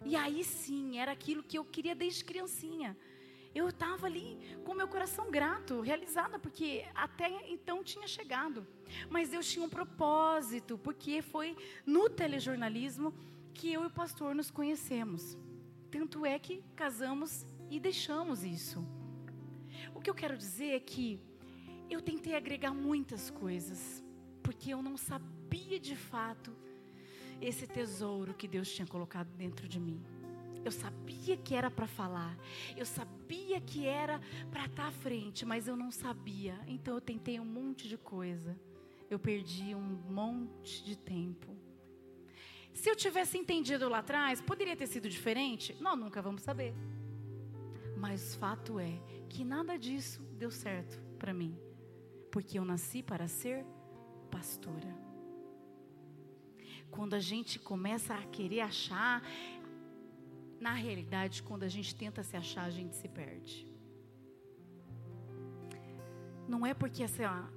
E 0.03 0.15
aí 0.15 0.43
sim, 0.43 0.97
era 0.97 1.11
aquilo 1.11 1.43
que 1.43 1.57
eu 1.57 1.63
queria 1.63 1.95
desde 1.95 2.25
criancinha. 2.25 2.97
Eu 3.53 3.69
estava 3.69 4.07
ali 4.07 4.37
com 4.63 4.73
meu 4.73 4.87
coração 4.87 5.31
grato, 5.31 5.81
realizada, 5.81 6.37
porque 6.37 6.85
até 6.93 7.49
então 7.49 7.83
tinha 7.83 8.07
chegado. 8.07 8.67
Mas 9.09 9.29
Deus 9.29 9.49
tinha 9.49 9.65
um 9.65 9.69
propósito, 9.69 10.77
porque 10.77 11.21
foi 11.21 11.55
no 11.85 12.09
telejornalismo 12.09 13.13
que 13.53 13.71
eu 13.71 13.83
e 13.83 13.87
o 13.87 13.91
pastor 13.91 14.35
nos 14.35 14.51
conhecemos. 14.51 15.37
Tanto 15.91 16.25
é 16.25 16.37
que 16.37 16.63
casamos 16.75 17.45
e 17.69 17.79
deixamos 17.79 18.43
isso. 18.43 18.85
O 19.95 20.01
que 20.01 20.09
eu 20.09 20.15
quero 20.15 20.37
dizer 20.37 20.73
é 20.73 20.79
que 20.79 21.19
eu 21.89 22.01
tentei 22.01 22.35
agregar 22.35 22.73
muitas 22.73 23.29
coisas, 23.31 24.03
porque 24.43 24.73
eu 24.73 24.81
não 24.81 24.97
sabia 24.97 25.39
sabia 25.49 25.79
de 25.79 25.95
fato 25.95 26.55
esse 27.41 27.67
tesouro 27.67 28.33
que 28.33 28.47
Deus 28.47 28.71
tinha 28.71 28.87
colocado 28.87 29.29
dentro 29.35 29.67
de 29.67 29.79
mim. 29.79 30.01
Eu 30.63 30.71
sabia 30.71 31.37
que 31.37 31.55
era 31.55 31.71
para 31.71 31.87
falar, 31.87 32.37
eu 32.75 32.85
sabia 32.85 33.61
que 33.61 33.85
era 33.85 34.19
para 34.51 34.65
estar 34.65 34.83
tá 34.83 34.87
à 34.89 34.91
frente, 34.91 35.45
mas 35.45 35.67
eu 35.67 35.75
não 35.75 35.91
sabia. 35.91 36.59
Então 36.67 36.95
eu 36.95 37.01
tentei 37.01 37.39
um 37.39 37.45
monte 37.45 37.87
de 37.87 37.97
coisa. 37.97 38.59
Eu 39.09 39.17
perdi 39.17 39.73
um 39.73 39.81
monte 40.09 40.83
de 40.83 40.95
tempo. 40.97 41.57
Se 42.73 42.89
eu 42.89 42.95
tivesse 42.95 43.37
entendido 43.37 43.89
lá 43.89 43.99
atrás, 43.99 44.41
poderia 44.41 44.75
ter 44.75 44.87
sido 44.87 45.09
diferente? 45.09 45.75
Nós 45.81 45.97
nunca 45.97 46.21
vamos 46.21 46.43
saber. 46.43 46.73
Mas 47.97 48.35
fato 48.35 48.79
é 48.79 49.01
que 49.27 49.43
nada 49.43 49.77
disso 49.77 50.21
deu 50.37 50.51
certo 50.51 51.01
para 51.17 51.33
mim, 51.33 51.57
porque 52.31 52.57
eu 52.59 52.63
nasci 52.63 53.03
para 53.03 53.27
ser 53.27 53.65
pastora. 54.29 55.08
Quando 56.91 57.13
a 57.13 57.19
gente 57.19 57.59
começa 57.59 58.13
a 58.13 58.23
querer 58.23 58.61
achar, 58.61 59.23
na 60.59 60.73
realidade, 60.73 61.41
quando 61.43 61.63
a 61.63 61.67
gente 61.67 61.95
tenta 61.95 62.23
se 62.23 62.35
achar, 62.35 62.65
a 62.65 62.69
gente 62.69 62.95
se 62.95 63.07
perde. 63.07 63.67
Não 66.47 66.65
é 66.65 66.73
porque 66.73 67.03
essa 67.03 67.47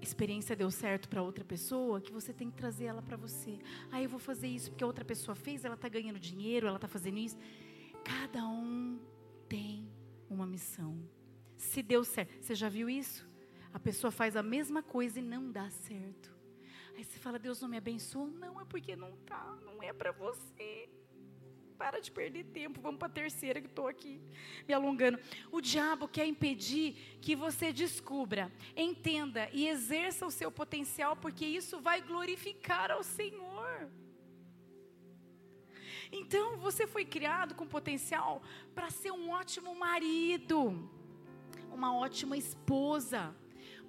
experiência 0.00 0.56
deu 0.56 0.70
certo 0.70 1.08
para 1.08 1.22
outra 1.22 1.44
pessoa 1.44 2.00
que 2.00 2.12
você 2.12 2.32
tem 2.32 2.50
que 2.50 2.56
trazer 2.56 2.84
ela 2.84 3.02
para 3.02 3.16
você. 3.16 3.58
Ah, 3.90 4.02
eu 4.02 4.08
vou 4.08 4.18
fazer 4.18 4.48
isso 4.48 4.70
porque 4.70 4.84
a 4.84 4.86
outra 4.86 5.04
pessoa 5.04 5.34
fez, 5.34 5.64
ela 5.64 5.74
está 5.74 5.88
ganhando 5.88 6.18
dinheiro, 6.18 6.66
ela 6.66 6.76
está 6.76 6.88
fazendo 6.88 7.18
isso. 7.18 7.36
Cada 8.04 8.46
um 8.46 8.98
tem 9.48 9.88
uma 10.28 10.46
missão. 10.46 10.98
Se 11.56 11.82
deu 11.82 12.04
certo, 12.04 12.42
você 12.42 12.54
já 12.54 12.68
viu 12.68 12.88
isso? 12.88 13.28
A 13.72 13.78
pessoa 13.78 14.10
faz 14.10 14.36
a 14.36 14.42
mesma 14.42 14.82
coisa 14.82 15.18
e 15.18 15.22
não 15.22 15.50
dá 15.50 15.68
certo. 15.70 16.39
Aí 16.96 17.04
você 17.04 17.18
fala, 17.18 17.38
Deus 17.38 17.60
não 17.60 17.68
me 17.68 17.76
abençoou? 17.76 18.26
Não, 18.26 18.60
é 18.60 18.64
porque 18.64 18.94
não 18.96 19.12
tá, 19.18 19.56
não 19.64 19.82
é 19.82 19.92
para 19.92 20.12
você. 20.12 20.88
Para 21.78 21.98
de 21.98 22.10
perder 22.10 22.44
tempo, 22.44 22.78
vamos 22.80 22.98
para 22.98 23.08
a 23.08 23.10
terceira 23.10 23.58
que 23.58 23.66
estou 23.66 23.88
aqui 23.88 24.20
me 24.68 24.74
alongando. 24.74 25.18
O 25.50 25.62
diabo 25.62 26.06
quer 26.06 26.26
impedir 26.26 27.18
que 27.22 27.34
você 27.34 27.72
descubra, 27.72 28.52
entenda 28.76 29.48
e 29.50 29.66
exerça 29.66 30.26
o 30.26 30.30
seu 30.30 30.50
potencial, 30.52 31.16
porque 31.16 31.46
isso 31.46 31.80
vai 31.80 32.02
glorificar 32.02 32.90
ao 32.90 33.02
Senhor. 33.02 33.90
Então, 36.12 36.58
você 36.58 36.86
foi 36.86 37.04
criado 37.04 37.54
com 37.54 37.66
potencial 37.66 38.42
para 38.74 38.90
ser 38.90 39.12
um 39.12 39.30
ótimo 39.30 39.74
marido, 39.74 40.90
uma 41.72 41.96
ótima 41.96 42.36
esposa. 42.36 43.34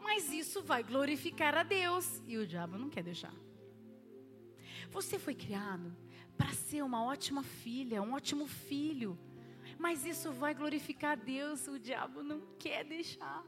Mas 0.02 0.32
isso 0.32 0.62
vai 0.62 0.84
glorificar 0.84 1.56
a 1.56 1.64
Deus 1.64 2.22
e 2.28 2.38
o 2.38 2.48
diabo 2.48 2.78
não 2.78 2.90
quer 2.90 3.04
deixar. 3.04 3.34
Você 4.90 5.18
foi 5.18 5.34
criado 5.34 5.96
para 6.38 6.52
ser 6.54 6.84
uma 6.84 7.04
ótima 7.04 7.44
filha, 7.44 8.02
um 8.02 8.14
ótimo 8.14 8.48
filho. 8.48 9.18
Mas 9.78 10.06
isso 10.06 10.32
vai 10.32 10.54
glorificar 10.54 11.12
a 11.14 11.16
Deus, 11.16 11.68
o 11.68 11.80
diabo 11.80 12.24
não 12.24 12.42
quer 12.58 12.84
deixar. 12.84 13.44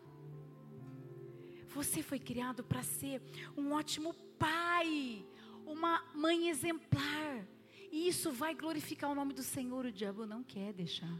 Você 1.67 2.03
foi 2.03 2.19
criado 2.19 2.63
para 2.63 2.83
ser 2.83 3.21
um 3.57 3.73
ótimo 3.73 4.13
pai, 4.37 5.25
uma 5.65 6.03
mãe 6.13 6.49
exemplar. 6.49 7.47
E 7.91 8.07
isso 8.07 8.31
vai 8.31 8.53
glorificar 8.55 9.11
o 9.11 9.15
nome 9.15 9.33
do 9.33 9.43
Senhor, 9.43 9.85
o 9.85 9.91
diabo 9.91 10.25
não 10.25 10.43
quer 10.43 10.71
deixar. 10.71 11.19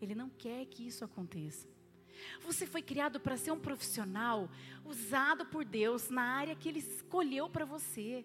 Ele 0.00 0.14
não 0.14 0.28
quer 0.28 0.66
que 0.66 0.86
isso 0.86 1.04
aconteça. 1.04 1.71
Você 2.40 2.66
foi 2.66 2.82
criado 2.82 3.20
para 3.20 3.36
ser 3.36 3.50
um 3.50 3.58
profissional 3.58 4.50
usado 4.84 5.46
por 5.46 5.64
Deus 5.64 6.10
na 6.10 6.22
área 6.22 6.54
que 6.54 6.68
Ele 6.68 6.78
escolheu 6.78 7.48
para 7.48 7.64
você. 7.64 8.24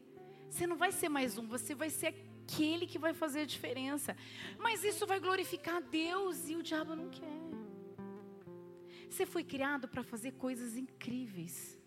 Você 0.50 0.65
não 0.65 0.77
vai 0.77 0.91
ser 0.91 1.10
mais 1.10 1.38
um, 1.38 1.48
você 1.48 1.75
vai 1.75 1.89
ser 1.89 2.08
aquele 2.08 2.88
que 2.88 2.98
vai 2.98 3.13
fazer 3.13 3.41
a 3.41 3.46
diferença. 3.46 4.15
Mas 4.58 4.84
isso 4.84 5.06
vai 5.06 5.20
glorificar 5.20 5.82
Deus 5.82 6.50
e 6.50 6.56
o 6.56 6.63
diabo 6.63 6.96
não 6.96 7.10
quer. 7.10 7.38
Você 9.10 9.25
foi 9.25 9.44
criado 9.44 9.88
para 9.88 10.03
fazer 10.03 10.32
coisas 10.34 10.77
incríveis. 10.77 11.77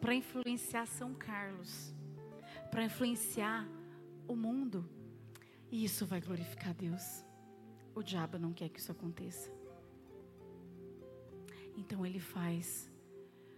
Para 0.00 0.14
influenciar 0.14 0.86
São 0.86 1.14
Carlos. 1.14 1.94
Para 2.70 2.84
influenciar 2.84 3.66
o 4.26 4.36
mundo. 4.36 4.88
E 5.70 5.84
isso 5.84 6.06
vai 6.06 6.20
glorificar 6.20 6.74
Deus. 6.74 7.24
O 7.94 8.02
diabo 8.02 8.38
não 8.38 8.52
quer 8.52 8.68
que 8.68 8.78
isso 8.78 8.92
aconteça. 8.92 9.57
Então 11.78 12.04
ele 12.04 12.18
faz 12.18 12.90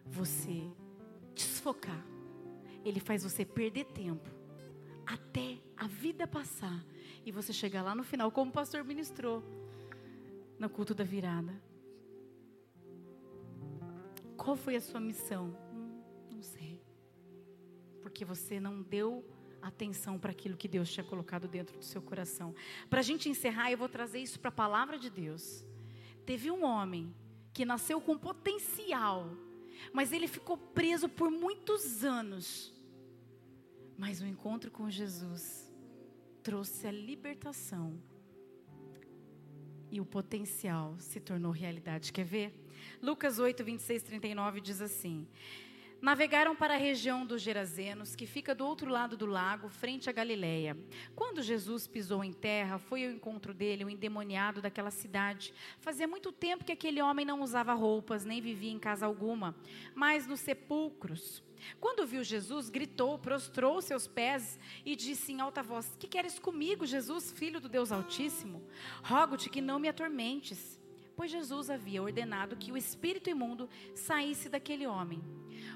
você 0.04 0.70
desfocar. 1.34 2.04
Ele 2.84 3.00
faz 3.00 3.24
você 3.24 3.46
perder 3.46 3.86
tempo 3.86 4.28
até 5.06 5.58
a 5.74 5.86
vida 5.86 6.26
passar 6.26 6.84
e 7.24 7.32
você 7.32 7.50
chegar 7.52 7.82
lá 7.82 7.94
no 7.94 8.04
final, 8.04 8.30
como 8.30 8.50
o 8.50 8.54
pastor 8.54 8.84
ministrou 8.84 9.42
no 10.58 10.68
culto 10.68 10.94
da 10.94 11.02
virada. 11.02 11.52
Qual 14.36 14.54
foi 14.54 14.76
a 14.76 14.80
sua 14.82 15.00
missão? 15.00 15.56
Hum, 15.72 16.02
não 16.30 16.42
sei. 16.42 16.82
Porque 18.02 18.22
você 18.22 18.60
não 18.60 18.82
deu 18.82 19.24
atenção 19.62 20.18
para 20.18 20.30
aquilo 20.30 20.58
que 20.58 20.68
Deus 20.68 20.92
tinha 20.92 21.04
colocado 21.04 21.48
dentro 21.48 21.78
do 21.78 21.84
seu 21.84 22.02
coração. 22.02 22.54
Para 22.90 23.00
a 23.00 23.02
gente 23.02 23.30
encerrar, 23.30 23.70
eu 23.70 23.78
vou 23.78 23.88
trazer 23.88 24.18
isso 24.18 24.38
para 24.38 24.50
a 24.50 24.52
palavra 24.52 24.98
de 24.98 25.08
Deus. 25.08 25.64
Teve 26.26 26.50
um 26.50 26.64
homem 26.64 27.14
que 27.52 27.64
nasceu 27.64 28.00
com 28.00 28.16
potencial, 28.16 29.28
mas 29.92 30.12
ele 30.12 30.28
ficou 30.28 30.56
preso 30.56 31.08
por 31.08 31.30
muitos 31.30 32.04
anos 32.04 32.72
mas 34.00 34.22
o 34.22 34.24
encontro 34.24 34.70
com 34.70 34.88
Jesus 34.88 35.70
trouxe 36.42 36.86
a 36.86 36.90
libertação 36.90 38.02
e 39.90 40.00
o 40.00 40.06
potencial 40.06 40.96
se 40.98 41.20
tornou 41.20 41.52
realidade. 41.52 42.10
Quer 42.10 42.24
ver? 42.24 42.66
Lucas 43.02 43.38
8, 43.38 43.62
26, 43.62 44.02
39 44.02 44.62
diz 44.62 44.80
assim: 44.80 45.28
Navegaram 46.00 46.56
para 46.56 46.74
a 46.74 46.78
região 46.78 47.26
dos 47.26 47.42
Gerazenos, 47.42 48.16
que 48.16 48.26
fica 48.26 48.54
do 48.54 48.64
outro 48.66 48.90
lado 48.90 49.18
do 49.18 49.26
lago, 49.26 49.68
frente 49.68 50.08
a 50.08 50.12
Galiléia. 50.12 50.74
Quando 51.14 51.42
Jesus 51.42 51.86
pisou 51.86 52.24
em 52.24 52.32
terra, 52.32 52.78
foi 52.78 53.04
ao 53.04 53.12
encontro 53.12 53.52
dele 53.52 53.84
o 53.84 53.90
endemoniado 53.90 54.62
daquela 54.62 54.90
cidade. 54.90 55.52
Fazia 55.78 56.08
muito 56.08 56.32
tempo 56.32 56.64
que 56.64 56.72
aquele 56.72 57.02
homem 57.02 57.26
não 57.26 57.42
usava 57.42 57.74
roupas, 57.74 58.24
nem 58.24 58.40
vivia 58.40 58.72
em 58.72 58.78
casa 58.78 59.04
alguma, 59.04 59.54
mas 59.94 60.26
nos 60.26 60.40
sepulcros. 60.40 61.42
Quando 61.78 62.06
viu 62.06 62.24
Jesus, 62.24 62.70
gritou, 62.70 63.18
prostrou 63.18 63.82
seus 63.82 64.06
pés 64.06 64.58
e 64.86 64.96
disse 64.96 65.32
em 65.32 65.40
alta 65.42 65.62
voz: 65.62 65.94
Que 65.98 66.08
queres 66.08 66.38
comigo, 66.38 66.86
Jesus, 66.86 67.30
filho 67.30 67.60
do 67.60 67.68
Deus 67.68 67.92
Altíssimo? 67.92 68.66
Rogo-te 69.02 69.50
que 69.50 69.60
não 69.60 69.78
me 69.78 69.86
atormentes. 69.86 70.79
Pois 71.20 71.30
Jesus 71.30 71.68
havia 71.68 72.02
ordenado 72.02 72.56
que 72.56 72.72
o 72.72 72.78
espírito 72.78 73.28
imundo 73.28 73.68
saísse 73.94 74.48
daquele 74.48 74.86
homem. 74.86 75.22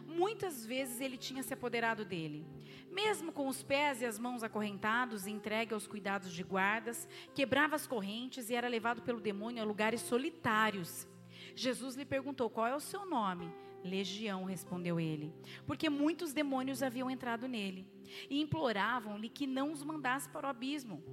Muitas 0.06 0.64
vezes 0.64 1.02
ele 1.02 1.18
tinha 1.18 1.42
se 1.42 1.52
apoderado 1.52 2.02
dele. 2.02 2.46
Mesmo 2.90 3.30
com 3.30 3.46
os 3.46 3.62
pés 3.62 4.00
e 4.00 4.06
as 4.06 4.18
mãos 4.18 4.42
acorrentados 4.42 5.26
e 5.26 5.30
entregue 5.30 5.74
aos 5.74 5.86
cuidados 5.86 6.32
de 6.32 6.42
guardas, 6.42 7.06
quebrava 7.34 7.76
as 7.76 7.86
correntes 7.86 8.48
e 8.48 8.54
era 8.54 8.68
levado 8.68 9.02
pelo 9.02 9.20
demônio 9.20 9.62
a 9.62 9.66
lugares 9.66 10.00
solitários. 10.00 11.06
Jesus 11.54 11.94
lhe 11.96 12.04
perguntou: 12.04 12.50
Qual 12.50 12.66
é 12.66 12.74
o 12.74 12.80
seu 12.80 13.06
nome? 13.06 13.52
Legião, 13.84 14.44
respondeu 14.44 14.98
ele, 14.98 15.30
porque 15.66 15.90
muitos 15.90 16.32
demônios 16.32 16.82
haviam 16.82 17.10
entrado 17.10 17.46
nele 17.46 17.86
e 18.30 18.40
imploravam-lhe 18.40 19.28
que 19.28 19.46
não 19.46 19.70
os 19.70 19.82
mandasse 19.82 20.26
para 20.30 20.46
o 20.46 20.50
abismo. 20.50 21.04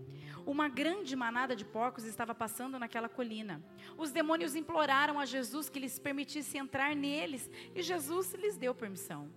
Uma 0.45 0.69
grande 0.69 1.13
manada 1.13 1.53
de 1.53 1.65
porcos 1.65 2.05
estava 2.05 2.33
passando 2.33 2.79
naquela 2.79 3.09
colina. 3.09 3.61
Os 3.97 4.11
demônios 4.11 4.55
imploraram 4.55 5.19
a 5.19 5.25
Jesus 5.25 5.69
que 5.69 5.79
lhes 5.79 5.99
permitisse 5.99 6.57
entrar 6.57 6.95
neles 6.95 7.49
e 7.75 7.81
Jesus 7.81 8.33
lhes 8.35 8.55
deu 8.55 8.73
permissão. 8.73 9.29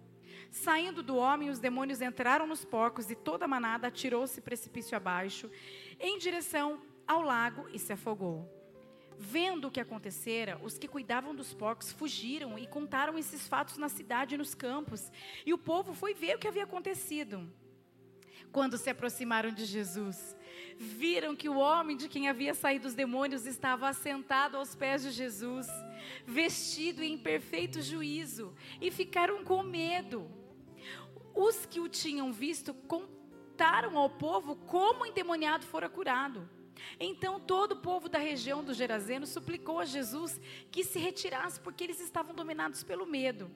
Saindo 0.51 1.03
do 1.03 1.17
homem, 1.17 1.51
os 1.51 1.59
demônios 1.59 2.01
entraram 2.01 2.47
nos 2.47 2.65
porcos 2.65 3.11
e 3.11 3.17
toda 3.17 3.47
a 3.47 3.49
manada 3.49 3.89
atirou-se 3.89 4.41
precipício 4.41 4.97
abaixo 4.97 5.51
em 5.99 6.19
direção 6.19 6.81
ao 7.07 7.21
lago 7.21 7.69
e 7.73 7.79
se 7.81 7.93
afogou. 7.93 8.64
Vendo 9.19 9.69
o 9.69 9.71
que 9.71 9.81
acontecera, 9.81 10.59
os 10.63 10.77
que 10.77 10.89
cuidavam 10.89 11.35
dos 11.35 11.55
porcos 11.55 11.93
fugiram 11.93 12.59
e 12.59 12.67
contaram 12.67 13.19
esses 13.19 13.47
fatos 13.47 13.77
na 13.77 13.89
cidade 13.89 14.35
e 14.35 14.39
nos 14.39 14.55
campos. 14.55 15.11
E 15.47 15.53
o 15.53 15.59
povo 15.59 15.95
foi 15.95 16.15
ver 16.15 16.37
o 16.37 16.39
que 16.39 16.49
havia 16.49 16.65
acontecido. 16.65 17.49
Quando 18.51 18.79
se 18.79 18.91
aproximaram 18.91 19.51
de 19.51 19.65
Jesus, 19.65 20.37
viram 20.79 21.35
que 21.35 21.49
o 21.49 21.59
homem 21.59 21.97
de 21.97 22.09
quem 22.09 22.29
havia 22.29 22.55
saído 22.55 22.87
os 22.87 22.95
demônios 22.95 23.47
estava 23.47 23.89
assentado 23.89 24.57
aos 24.57 24.75
pés 24.75 25.03
de 25.03 25.11
Jesus, 25.11 25.67
vestido 26.25 27.03
em 27.03 27.19
perfeito 27.19 27.83
juízo, 27.83 28.55
e 28.81 28.91
ficaram 28.91 29.45
com 29.45 29.63
medo. 29.63 30.31
Os 31.35 31.67
que 31.67 31.81
o 31.81 31.89
tinham 31.89 32.33
visto 32.33 32.73
contaram 32.73 33.99
ao 33.99 34.09
povo 34.09 34.55
como 34.55 35.03
o 35.03 35.07
endemoniado 35.07 35.67
fora 35.67 35.89
curado. 35.89 36.49
Então 36.99 37.41
todo 37.41 37.73
o 37.73 37.81
povo 37.81 38.09
da 38.09 38.19
região 38.19 38.63
do 38.63 38.75
Gerazeno 38.75 39.27
suplicou 39.27 39.79
a 39.79 39.85
Jesus 39.85 40.41
que 40.71 40.85
se 40.85 40.99
retirasse, 40.99 41.61
porque 41.61 41.85
eles 41.85 42.01
estavam 42.01 42.35
dominados 42.35 42.83
pelo 42.83 43.07
medo. 43.07 43.51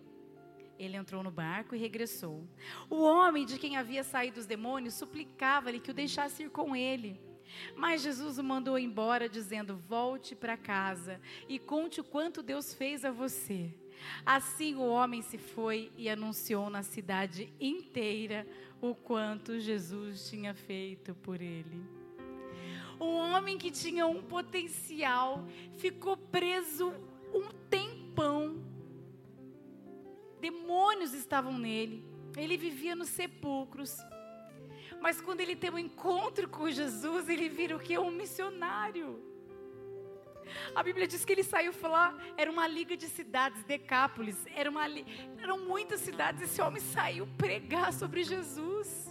Ele 0.78 0.96
entrou 0.96 1.22
no 1.22 1.30
barco 1.30 1.74
e 1.74 1.78
regressou. 1.78 2.46
O 2.88 3.02
homem 3.02 3.44
de 3.44 3.58
quem 3.58 3.76
havia 3.76 4.04
saído 4.04 4.38
os 4.38 4.46
demônios 4.46 4.94
suplicava-lhe 4.94 5.80
que 5.80 5.90
o 5.90 5.94
deixasse 5.94 6.44
ir 6.44 6.50
com 6.50 6.76
ele. 6.76 7.20
Mas 7.74 8.02
Jesus 8.02 8.38
o 8.38 8.44
mandou 8.44 8.78
embora, 8.78 9.28
dizendo: 9.28 9.76
Volte 9.76 10.36
para 10.36 10.56
casa 10.56 11.20
e 11.48 11.58
conte 11.58 12.00
o 12.00 12.04
quanto 12.04 12.42
Deus 12.42 12.74
fez 12.74 13.04
a 13.04 13.10
você. 13.10 13.74
Assim 14.24 14.76
o 14.76 14.86
homem 14.86 15.22
se 15.22 15.38
foi 15.38 15.90
e 15.96 16.08
anunciou 16.08 16.70
na 16.70 16.82
cidade 16.82 17.52
inteira 17.60 18.46
o 18.80 18.94
quanto 18.94 19.58
Jesus 19.58 20.28
tinha 20.28 20.54
feito 20.54 21.14
por 21.16 21.40
ele. 21.40 21.82
Um 23.00 23.14
homem 23.14 23.56
que 23.56 23.70
tinha 23.70 24.06
um 24.06 24.22
potencial 24.22 25.46
ficou 25.76 26.16
preso 26.16 26.92
um 27.32 27.48
tempão. 27.70 28.62
Demônios 30.40 31.12
estavam 31.14 31.56
nele. 31.58 32.04
Ele 32.36 32.56
vivia 32.56 32.94
nos 32.94 33.08
sepulcros. 33.08 33.96
Mas 35.00 35.20
quando 35.20 35.40
ele 35.40 35.54
tem 35.54 35.70
um 35.70 35.78
encontro 35.78 36.48
com 36.48 36.70
Jesus, 36.70 37.28
ele 37.28 37.48
vira 37.48 37.76
o 37.76 37.80
que? 37.80 37.98
Um 37.98 38.10
missionário. 38.10 39.22
A 40.74 40.82
Bíblia 40.82 41.06
diz 41.06 41.24
que 41.24 41.32
ele 41.32 41.42
saiu 41.42 41.72
falar, 41.72 42.16
era 42.36 42.50
uma 42.50 42.66
liga 42.66 42.96
de 42.96 43.06
cidades, 43.06 43.62
Decápolis, 43.64 44.46
era 44.54 44.70
uma, 44.70 44.84
eram 45.40 45.58
muitas 45.58 46.00
cidades. 46.00 46.42
Esse 46.42 46.60
homem 46.60 46.80
saiu 46.80 47.28
pregar 47.36 47.92
sobre 47.92 48.24
Jesus. 48.24 49.07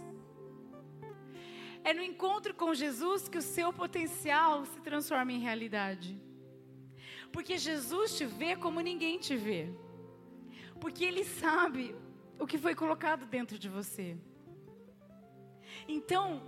É 1.88 1.94
no 1.94 2.02
encontro 2.02 2.52
com 2.52 2.74
Jesus 2.74 3.28
que 3.30 3.38
o 3.38 3.46
seu 3.56 3.72
potencial 3.72 4.66
se 4.66 4.78
transforma 4.80 5.32
em 5.32 5.38
realidade. 5.38 6.20
Porque 7.32 7.56
Jesus 7.56 8.14
te 8.18 8.26
vê 8.26 8.54
como 8.54 8.82
ninguém 8.88 9.18
te 9.18 9.34
vê. 9.34 9.72
Porque 10.78 11.02
Ele 11.02 11.24
sabe 11.24 11.96
o 12.38 12.46
que 12.46 12.58
foi 12.58 12.74
colocado 12.74 13.24
dentro 13.24 13.58
de 13.58 13.70
você. 13.70 14.18
Então, 15.96 16.42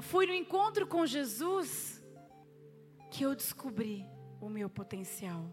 foi 0.00 0.24
no 0.24 0.32
encontro 0.32 0.86
com 0.86 1.04
Jesus 1.04 2.02
que 3.10 3.24
eu 3.24 3.34
descobri 3.34 4.06
o 4.40 4.48
meu 4.48 4.70
potencial. 4.70 5.44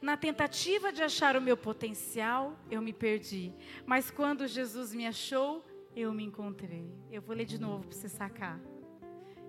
Na 0.00 0.16
tentativa 0.16 0.90
de 0.90 1.02
achar 1.02 1.36
o 1.36 1.42
meu 1.42 1.56
potencial, 1.68 2.58
eu 2.70 2.80
me 2.80 2.94
perdi. 2.94 3.52
Mas 3.84 4.10
quando 4.10 4.46
Jesus 4.46 4.94
me 4.94 5.06
achou, 5.06 5.65
eu 5.96 6.12
me 6.12 6.24
encontrei. 6.24 6.92
Eu 7.10 7.22
vou 7.22 7.34
ler 7.34 7.46
de 7.46 7.58
novo 7.58 7.88
para 7.88 7.96
você 7.96 8.08
sacar. 8.08 8.60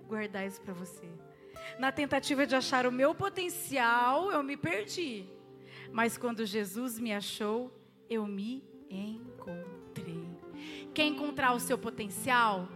Guardar 0.08 0.46
isso 0.46 0.60
para 0.62 0.72
você. 0.72 1.06
Na 1.78 1.92
tentativa 1.92 2.46
de 2.46 2.56
achar 2.56 2.86
o 2.86 2.92
meu 2.92 3.14
potencial, 3.14 4.32
eu 4.32 4.42
me 4.42 4.56
perdi. 4.56 5.26
Mas 5.92 6.16
quando 6.16 6.46
Jesus 6.46 6.98
me 6.98 7.12
achou, 7.12 7.70
eu 8.08 8.26
me 8.26 8.64
encontrei. 8.88 10.26
Quer 10.94 11.04
encontrar 11.04 11.52
o 11.52 11.60
seu 11.60 11.76
potencial? 11.76 12.66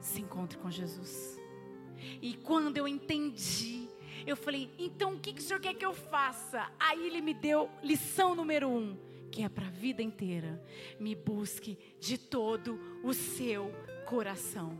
Se 0.00 0.20
encontre 0.20 0.58
com 0.58 0.68
Jesus. 0.68 1.40
E 2.20 2.34
quando 2.34 2.76
eu 2.76 2.88
entendi, 2.88 3.88
eu 4.26 4.36
falei: 4.36 4.68
então 4.76 5.14
o 5.14 5.20
que, 5.20 5.32
que 5.32 5.40
o 5.40 5.44
senhor 5.44 5.60
quer 5.60 5.74
que 5.74 5.86
eu 5.86 5.94
faça? 5.94 6.68
Aí 6.80 7.06
ele 7.06 7.20
me 7.20 7.32
deu 7.32 7.70
lição 7.84 8.34
número 8.34 8.68
um 8.68 9.11
que 9.32 9.42
é 9.42 9.48
para 9.48 9.66
a 9.66 9.70
vida 9.70 10.02
inteira. 10.02 10.62
Me 11.00 11.14
busque 11.14 11.78
de 11.98 12.18
todo 12.18 12.78
o 13.02 13.14
seu 13.14 13.72
coração. 14.06 14.76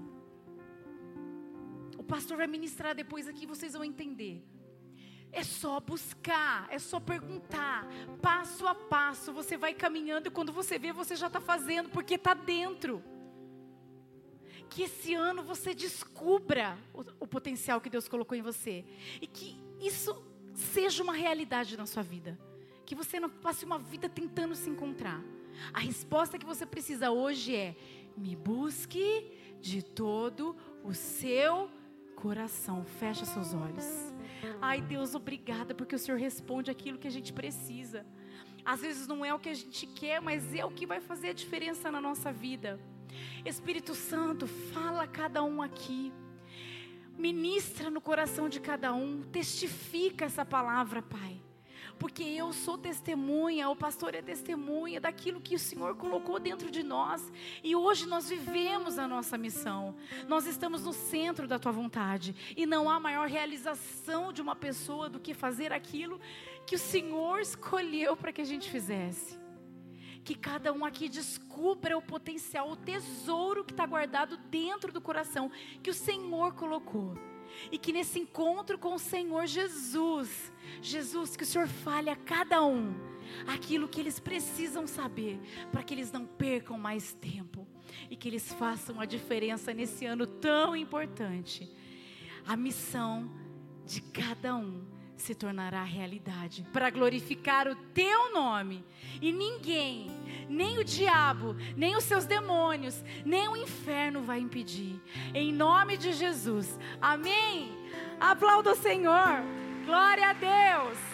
O 1.97 2.05
pastor 2.05 2.37
vai 2.37 2.47
ministrar 2.47 2.95
depois 2.95 3.27
aqui, 3.27 3.47
vocês 3.47 3.73
vão 3.73 3.83
entender. 3.83 4.45
É 5.33 5.43
só 5.43 5.81
buscar, 5.81 6.69
é 6.71 6.79
só 6.79 7.01
perguntar, 7.01 7.89
passo 8.21 8.67
a 8.67 8.75
passo. 8.75 9.33
Você 9.33 9.57
vai 9.57 9.73
caminhando 9.73 10.29
e 10.29 10.31
quando 10.31 10.53
você 10.53 10.79
vê, 10.79 10.93
você 10.93 11.17
já 11.17 11.29
está 11.29 11.41
fazendo, 11.41 11.89
porque 11.89 12.15
está 12.17 12.35
dentro. 12.35 13.03
Que 14.69 14.83
esse 14.83 15.15
ano 15.15 15.43
você 15.43 15.75
descubra 15.75 16.79
o, 16.93 17.01
o 17.25 17.27
potencial 17.27 17.81
que 17.81 17.89
Deus 17.89 18.07
colocou 18.07 18.37
em 18.37 18.43
você 18.43 18.85
e 19.23 19.27
que 19.27 19.59
isso 19.81 20.23
seja 20.55 21.03
uma 21.03 21.15
realidade 21.15 21.79
na 21.79 21.87
sua 21.87 22.03
vida 22.03 22.39
que 22.93 22.95
você 22.95 23.19
não 23.19 23.31
passe 23.31 23.65
uma 23.65 23.79
vida 23.79 24.07
tentando 24.07 24.55
se 24.55 24.69
encontrar. 24.69 25.19
A 25.73 25.81
resposta 25.81 26.39
que 26.39 26.45
você 26.45 26.67
precisa 26.67 27.11
hoje 27.11 27.57
é: 27.57 27.75
me 28.15 28.37
busque 28.37 29.33
de 29.63 29.81
todo 29.83 30.55
o 30.85 30.93
seu 30.93 31.71
coração. 32.15 32.85
Fecha 32.85 33.25
seus 33.25 33.55
olhos. 33.55 33.87
Ai, 34.61 34.83
Deus, 34.83 35.15
obrigada, 35.15 35.75
porque 35.75 35.95
o 35.95 35.99
Senhor 35.99 36.19
responde 36.19 36.71
aquilo 36.71 36.99
que 36.99 37.09
a 37.09 37.11
gente 37.11 37.33
precisa. 37.33 38.05
Às 38.63 38.83
vezes 38.83 39.07
não 39.07 39.25
é 39.25 39.33
o 39.33 39.39
que 39.39 39.49
a 39.49 39.55
gente 39.55 39.87
quer, 39.87 40.21
mas 40.21 40.55
é 40.55 40.63
o 40.63 40.71
que 40.71 40.85
vai 40.85 41.01
fazer 41.01 41.31
a 41.31 41.33
diferença 41.33 41.91
na 41.91 42.01
nossa 42.01 42.31
vida. 42.31 42.79
Espírito 43.43 43.95
Santo, 43.95 44.47
fala 44.47 45.05
a 45.05 45.09
cada 45.09 45.43
um 45.43 45.63
aqui. 45.63 46.13
Ministra 47.17 47.89
no 47.89 48.03
coração 48.03 48.51
de 48.51 48.61
cada 48.61 48.93
um, 48.93 49.23
testifica 49.23 50.27
essa 50.27 50.45
palavra, 50.45 51.01
Pai 51.01 51.41
porque 52.03 52.25
eu 52.25 52.53
sou 52.53 52.77
testemunha, 52.77 53.69
o 53.69 53.77
pastor 53.77 54.13
é 54.13 54.21
testemunha 54.21 55.01
daquilo 55.01 55.41
que 55.41 55.55
o 55.55 55.59
Senhor 55.59 55.95
colocou 55.95 56.41
dentro 56.41 56.69
de 56.69 56.83
nós, 56.83 57.33
e 57.63 57.77
hoje 57.77 58.09
nós 58.09 58.29
vivemos 58.29 58.99
a 58.99 59.07
nossa 59.07 59.39
missão, 59.39 59.95
nós 60.27 60.45
estamos 60.45 60.83
no 60.83 60.93
centro 60.93 61.47
da 61.47 61.61
tua 61.61 61.71
vontade, 61.71 62.35
e 62.57 62.67
não 62.67 62.91
há 62.91 62.99
maior 62.99 63.29
realização 63.29 64.33
de 64.33 64.43
uma 64.43 64.57
pessoa 64.57 65.09
do 65.09 65.21
que 65.21 65.33
fazer 65.33 65.73
aquilo 65.73 66.21
que 66.67 66.75
o 66.75 66.79
Senhor 66.79 67.39
escolheu 67.39 68.17
para 68.17 68.33
que 68.33 68.41
a 68.41 68.45
gente 68.45 68.69
fizesse. 68.69 69.39
Que 70.25 70.35
cada 70.35 70.73
um 70.73 70.85
aqui 70.85 71.09
descubra 71.09 71.97
o 71.97 72.03
potencial, 72.03 72.69
o 72.69 72.77
tesouro 72.77 73.65
que 73.65 73.73
está 73.73 73.87
guardado 73.87 74.37
dentro 74.51 74.93
do 74.93 75.01
coração, 75.01 75.53
que 75.81 75.91
o 75.91 75.95
Senhor 75.95 76.53
colocou. 76.55 77.17
E 77.71 77.79
que 77.79 77.93
nesse 77.93 78.19
encontro 78.19 78.79
com 78.79 78.95
o 78.95 78.99
Senhor 78.99 79.47
Jesus, 79.47 80.53
Jesus, 80.81 81.37
que 81.37 81.45
o 81.45 81.47
Senhor 81.47 81.69
fale 81.69 82.11
a 82.11 82.17
cada 82.17 82.65
um 82.65 82.95
aquilo 83.47 83.89
que 83.89 84.01
eles 84.01 84.19
precisam 84.19 84.87
saber, 84.87 85.41
para 85.71 85.83
que 85.83 85.95
eles 85.95 86.13
não 86.13 86.27
percam 86.27 86.79
mais 86.79 87.13
tempo 87.15 87.67
e 88.11 88.17
que 88.17 88.29
eles 88.29 88.53
façam 88.53 89.01
a 89.01 89.05
diferença 89.05 89.73
nesse 89.73 90.05
ano 90.07 90.27
tão 90.27 90.77
importante. 90.77 91.71
A 92.47 92.57
missão 92.57 93.31
de 93.87 94.01
cada 94.01 94.55
um 94.55 94.92
se 95.23 95.37
tornará 95.37 95.85
realidade 95.85 96.67
para 96.73 96.91
glorificar 96.91 97.69
o 97.69 97.77
teu 97.95 98.33
nome. 98.33 98.85
E 99.21 99.33
ninguém, 99.33 100.11
nem 100.49 100.79
o 100.79 100.85
diabo, 100.85 101.55
nem 101.77 101.97
os 101.97 102.03
seus 102.03 102.27
demônios, 102.27 103.05
nem 103.25 103.49
o 103.49 103.57
inferno 103.57 104.23
vai 104.23 104.41
impedir. 104.41 105.01
Em 105.33 105.53
nome 105.53 105.97
de 105.97 106.13
Jesus. 106.13 106.77
Amém. 107.01 107.71
Aplauda 108.19 108.73
o 108.73 108.77
Senhor. 108.77 109.45
Glória 109.87 110.29
a 110.29 110.33
Deus. 110.33 111.12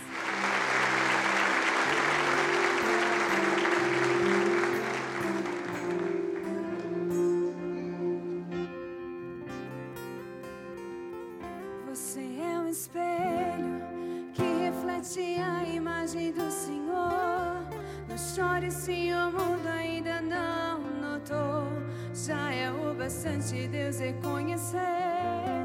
Bastante 23.08 23.66
Deus 23.68 24.00
reconhecer 24.00 24.76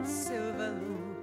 seu 0.05 0.53
valor. 0.53 1.19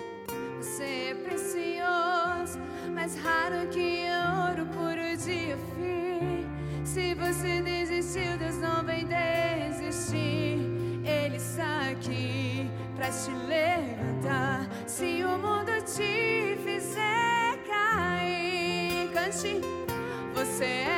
Você 0.59 1.13
é 1.13 1.15
precioso, 1.15 2.59
mais 2.95 3.17
raro 3.17 3.67
que 3.69 4.05
ouro 4.37 4.67
puro 4.67 5.17
de 5.17 5.57
fim. 5.73 6.47
Se 6.85 7.15
você 7.15 7.63
desistiu, 7.63 8.37
Deus 8.37 8.59
não 8.59 8.85
vai 8.85 9.03
desistir. 9.03 10.61
Ele 11.03 11.37
está 11.37 11.89
aqui 11.91 12.71
para 12.97 13.09
te 13.11 13.31
levantar. 13.31 14.69
Se 14.87 15.25
o 15.25 15.39
mundo 15.39 15.73
te 15.87 16.59
fizer 16.63 17.57
cair, 17.67 19.11
cante. 19.15 19.63
Você 20.35 20.65
é 20.65 20.90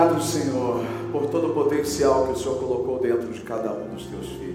Obrigado, 0.00 0.22
Senhor, 0.22 0.80
por 1.12 1.26
todo 1.26 1.48
o 1.48 1.52
potencial 1.52 2.24
que 2.24 2.32
o 2.32 2.36
Senhor 2.36 2.58
colocou 2.58 3.00
dentro 3.00 3.28
de 3.28 3.40
cada 3.40 3.70
um 3.70 3.94
dos 3.94 4.06
teus 4.06 4.28
filhos. 4.28 4.49